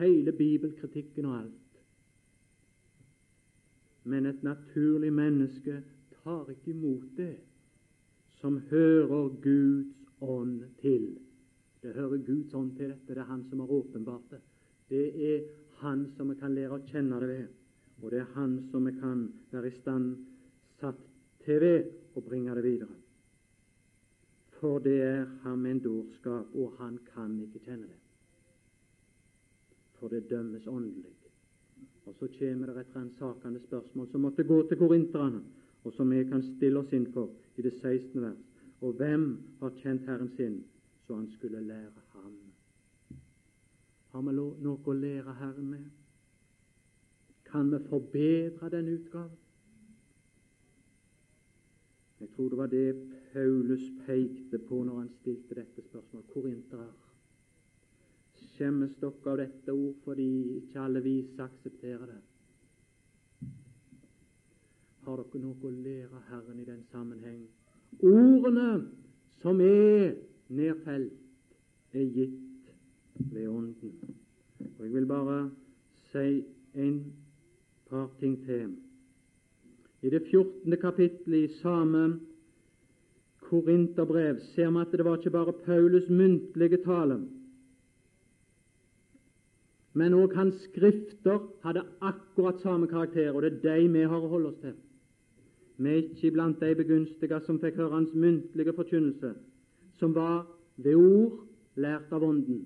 [0.00, 1.80] Hele bibelkritikken og alt.
[4.04, 5.82] Men et naturlig menneske
[6.22, 7.34] tar ikke imot det
[8.40, 11.12] som hører Guds ånd til.
[11.82, 13.14] Det hører Guds ånd til dette.
[13.14, 14.40] Det er Han som har åpenbart det.
[14.88, 15.44] Det er
[15.82, 17.46] Han som vi kan lære å kjenne det ved,
[18.02, 20.16] og det er Han som vi kan være i stand
[20.80, 20.98] satt
[21.44, 23.01] til ved å bringe det videre
[24.62, 27.98] for det er ham en dårskap, og han kan ikke kjenne det.
[29.98, 31.16] For det dømmes åndelig.
[32.06, 35.42] Og så kommer det et ransakende spørsmål som måtte gå til korinterne,
[35.84, 38.22] og som vi kan stille oss inn for i det 16.
[38.22, 38.38] vers.
[38.80, 39.26] Og hvem
[39.60, 40.62] har kjent Herren sin,
[41.06, 42.38] så han skulle lære ham?
[44.14, 45.90] Har vi noe å lære Herren med?
[47.50, 49.38] Kan vi forbedre den utgaven?
[52.22, 52.94] Jeg tror det var det
[53.32, 56.26] Paulus pekte på når han stilte dette spørsmålet.
[56.32, 56.88] Korintere,
[58.56, 60.28] skjemmes dere av dette ord fordi
[60.58, 62.20] ikke alle vise aksepterer det?
[65.06, 67.44] Har dere noe å lære Herren i den sammenheng?
[68.02, 68.88] Ordene
[69.42, 70.16] som er
[70.48, 71.14] nedfelt,
[71.92, 72.72] er gitt
[73.30, 73.94] ved Ånden.
[74.78, 75.50] Og Jeg vil bare
[76.10, 76.42] si
[76.74, 76.98] en
[77.90, 78.74] par ting til.
[80.02, 80.76] I det 14.
[80.80, 82.31] kapittelet i samme
[83.52, 87.20] korinterbrev ser vi at det var ikke bare Paulus' muntlige tale,
[89.92, 94.30] men òg hans skrifter hadde akkurat samme karakter, og det er de vi har å
[94.32, 94.76] holde oss til.
[95.76, 99.34] Vi er ikke blant de begunstiga som fikk høre hans muntlige forkynnelse,
[100.00, 100.46] som var
[100.76, 101.42] ved ord
[101.76, 102.64] lært av Ånden.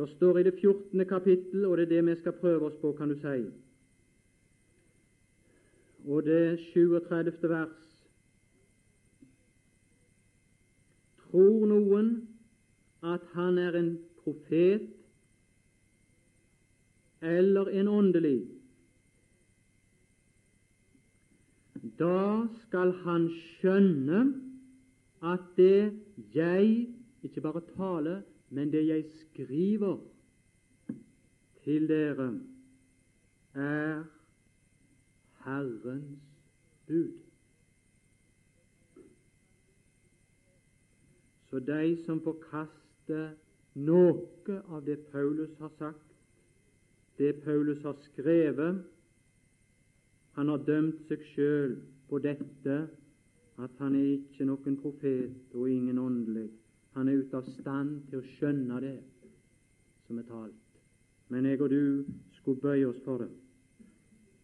[0.00, 1.04] Det står i det 14.
[1.06, 3.50] kapittel, og det er det vi skal prøve oss på, kan du si.
[6.06, 7.48] Og det 37.
[7.48, 7.80] vers.
[11.30, 12.08] Tror noen
[13.06, 13.92] at han er en
[14.22, 14.88] profet
[17.22, 18.38] eller en åndelig,
[22.00, 24.20] da skal han skjønne
[25.22, 25.92] at det
[26.34, 26.88] jeg
[27.22, 29.98] ikke bare taler, men det jeg skriver
[31.64, 32.32] til dere,
[33.54, 34.02] er
[35.44, 36.18] Herrens
[36.86, 37.12] bud.
[41.50, 43.32] Så de som forkaster
[43.74, 46.06] noe av det Paulus har sagt,
[47.18, 48.84] det Paulus har skrevet
[50.38, 51.72] Han har dømt seg sjøl
[52.08, 52.76] på dette
[53.60, 56.46] at han er ikke noen profet og ingen åndelig.
[56.94, 58.94] Han er ute av stand til å skjønne det
[60.06, 60.80] som er talt.
[61.28, 61.82] Men jeg og du
[62.38, 63.28] skulle bøye oss for det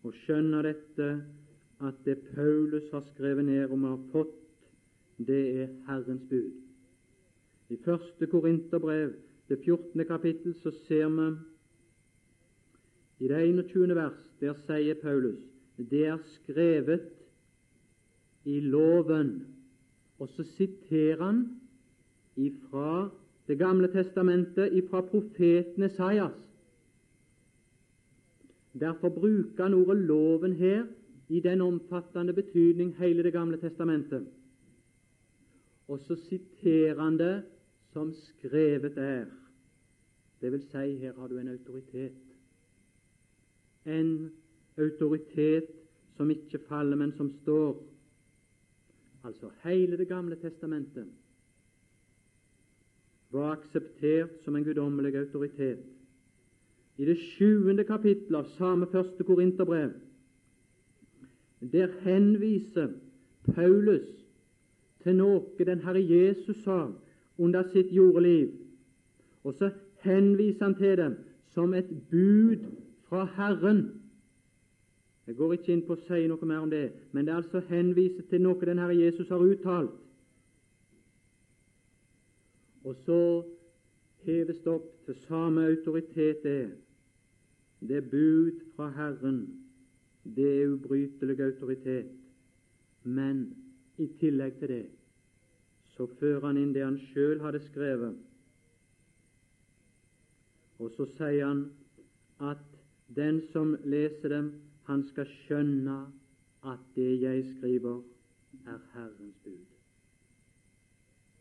[0.07, 1.09] og skjønner dette
[1.85, 4.39] at det Paulus har skrevet ned og vi har fått,
[5.19, 6.55] det er Herrens bud.
[7.69, 9.13] I første Korinterbrev
[9.49, 10.05] det 14.
[10.07, 11.29] kapittel, så ser vi
[13.25, 13.95] i det 21.
[13.97, 15.43] vers, der sier Paulus
[15.77, 17.05] det er skrevet
[18.45, 19.47] i loven.
[20.19, 21.61] Og så siterer han
[22.37, 23.11] ifra
[23.47, 26.46] Det gamle testamentet, ifra profeten Esaias.
[28.81, 30.87] Derfor bruker han ordet 'loven' her
[31.29, 34.27] i den omfattende betydning hele Det gamle testamentet.
[35.89, 37.43] Og så siterer han det
[37.93, 39.27] som skrevet er.
[40.41, 42.13] Det vil si, her har du en autoritet.
[43.87, 44.33] En
[44.79, 45.65] autoritet
[46.17, 47.83] som ikke faller, men som står.
[49.25, 51.07] Altså hele Det gamle testamentet
[53.31, 55.96] var akseptert som en guddommelig autoritet.
[56.99, 59.93] I det sjuende kapittelet av samme første korinterbrev
[61.73, 62.93] der henviser
[63.55, 64.07] Paulus
[65.03, 66.87] til noe den Herre Jesus sa
[67.39, 68.53] under sitt jordeliv,
[69.45, 69.71] og så
[70.05, 71.17] henviser han til dem
[71.55, 72.65] som et bud
[73.09, 74.01] fra Herren.
[75.27, 77.63] Jeg går ikke inn på å si noe mer om det, men det er altså
[77.69, 79.95] henviser til noe den Herre Jesus har uttalt.
[82.87, 83.21] Og så
[84.27, 86.86] heves det opp til samme autoritet det.
[87.81, 89.65] Det bud fra Herren.
[90.25, 92.13] Det er ubrytelig autoritet.
[93.03, 93.57] Men
[93.99, 94.87] i tillegg til det
[95.97, 98.17] så fører han inn det han sjøl hadde skrevet.
[100.77, 101.63] Og så sier han
[102.45, 102.65] at
[103.17, 104.51] den som leser dem,
[104.85, 105.97] han skal skjønne
[106.69, 108.03] at det jeg skriver,
[108.67, 109.65] er Herrens bud.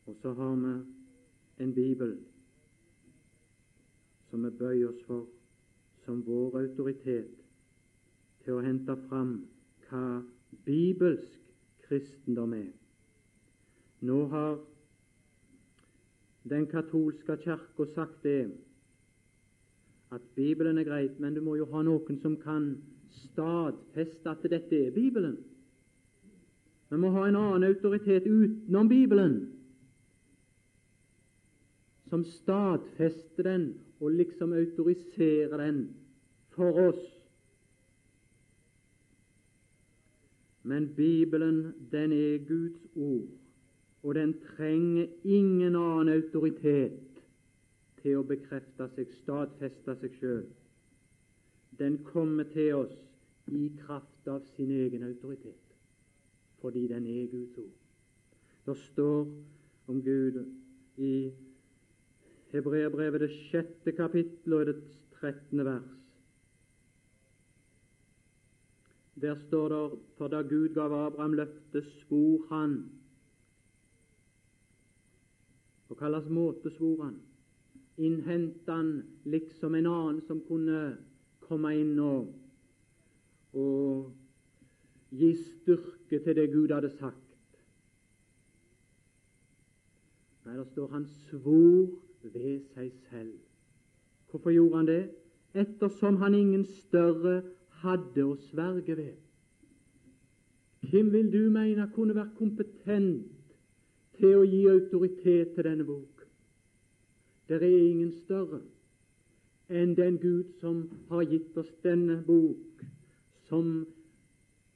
[0.05, 0.73] Og så har vi
[1.63, 2.15] en bibel
[4.29, 5.27] som vi bøyer oss for
[6.05, 7.33] som vår autoritet
[8.45, 9.35] til å hente fram
[9.89, 10.21] hva
[10.65, 11.41] bibelsk
[11.87, 12.69] kristendom er.
[14.05, 14.59] Nå har
[16.49, 18.51] den katolske kirka sagt det
[20.13, 22.75] at Bibelen er greit, men du må jo ha noen som kan
[23.09, 25.39] stadfeste at dette er Bibelen.
[26.91, 29.39] Vi må ha en annen autoritet utenom Bibelen
[32.09, 33.63] som stadfester den
[33.99, 35.79] og liksom autoriserer den
[36.55, 37.03] for oss.
[40.63, 43.29] Men Bibelen, den er Guds ord,
[44.03, 47.21] og den trenger ingen annen autoritet
[48.01, 50.45] til å bekrefte seg, stadfeste seg sjøl.
[51.77, 52.95] Den kommer til oss
[53.51, 55.75] i kraft av sin egen autoritet,
[56.61, 57.75] fordi den er Guds ord.
[58.65, 59.27] Det står
[59.87, 60.39] om Gud
[60.97, 61.13] i
[62.55, 64.79] Hebreerbrevet, det sjette kapittel og det
[65.19, 66.04] trettende vers.
[69.21, 72.89] Der står det for da Gud gav Abraham løftet, svor han
[75.87, 77.19] På hvilken måte svor han?
[77.97, 80.97] Innhentet han liksom en annen som kunne
[81.39, 82.33] komme inn og,
[83.53, 84.09] og
[85.15, 87.21] gi styrke til det Gud hadde sagt?
[90.45, 93.37] Nei, der står han svor ved seg selv.
[94.29, 95.03] Hvorfor gjorde han det?
[95.55, 97.41] Ettersom han ingen større
[97.83, 99.15] hadde å sverge ved.
[100.85, 103.25] Hvem vil du mene kunne vært kompetent
[104.19, 106.23] til å gi autoritet til denne bok?
[107.49, 108.61] Det er ingen større
[109.69, 112.83] enn den Gud som har gitt oss denne bok,
[113.49, 113.85] som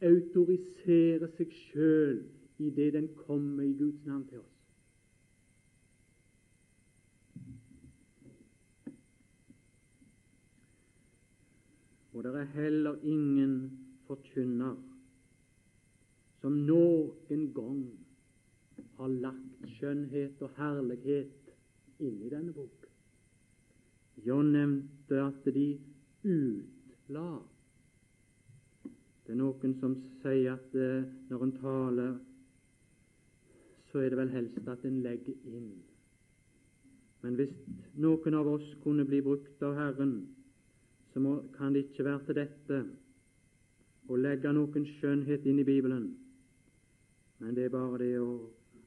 [0.01, 2.21] autoriserer seg sjøl
[2.59, 4.48] i det den kommer i Guds navn til oss.
[12.19, 13.53] Og det er heller ingen
[14.03, 14.73] forkynner
[16.41, 17.77] som noen gang
[18.97, 21.53] har lagt skjønnhet og herlighet
[22.03, 22.89] inn i denne bok.
[24.25, 25.63] John nevnte at de
[26.27, 27.29] utla.
[29.23, 32.17] Det er noen som sier at eh, når en taler,
[33.93, 35.71] så er det vel helst at en legger inn.
[37.23, 37.55] Men hvis
[37.95, 40.17] noen av oss kunne bli brukt av Herren
[41.19, 42.75] så må, kan det ikke være til dette
[44.07, 46.05] å legge noen skjønnhet inn i Bibelen,
[47.43, 48.29] men det er bare det å,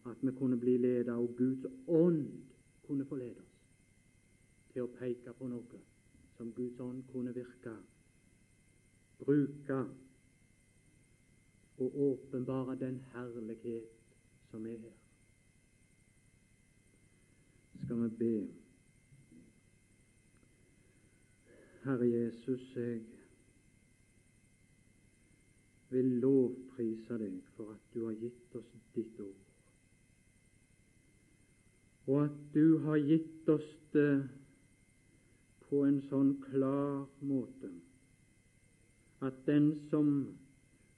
[0.08, 2.22] at vi kunne bli ledet, og Guds ånd
[2.86, 3.58] kunne få lede oss
[4.72, 5.82] til å peke på noe
[6.38, 7.74] som Guds ånd kunne virke,
[9.20, 9.82] bruke
[11.84, 13.92] og åpenbare den herlighet
[14.48, 14.98] som er her.
[17.84, 18.61] Skal vi be
[21.84, 23.00] Herre Jesus, jeg
[25.90, 29.42] vil lovprise deg for at du har gitt oss ditt ord.
[32.06, 34.28] og at du har gitt oss det
[35.68, 37.70] på en sånn klar måte
[39.22, 40.08] at den som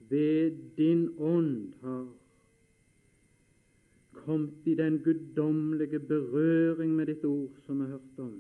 [0.09, 2.07] ved din ånd har
[4.25, 8.39] kommet i den guddommelige berøring med ditt ord, som vi har hørt om,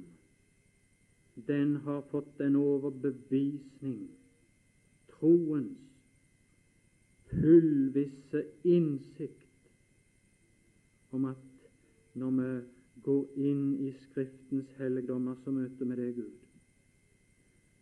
[1.34, 4.08] den har fått en overbevisning,
[5.10, 5.80] troens
[7.30, 9.50] fullvisse innsikt
[11.14, 11.68] om at
[12.14, 12.50] når vi
[13.04, 16.36] går inn i Skriftens helligdommer, så møter vi deg, Gud.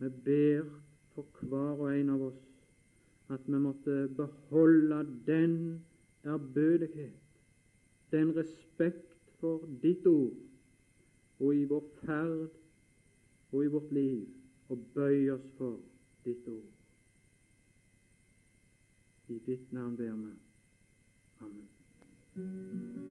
[0.01, 0.71] Vi ber
[1.15, 2.41] for hver og en av oss
[3.33, 5.55] at vi måtte beholde den
[6.25, 7.21] ærbødighet,
[8.13, 10.35] den respekt for ditt ord,
[11.41, 12.62] og i vår ferd
[13.53, 14.29] og i vårt liv,
[14.69, 15.81] og bøye oss for
[16.25, 16.71] ditt ord.
[19.29, 20.35] I ditt navn ber vi.
[21.41, 23.09] Amen.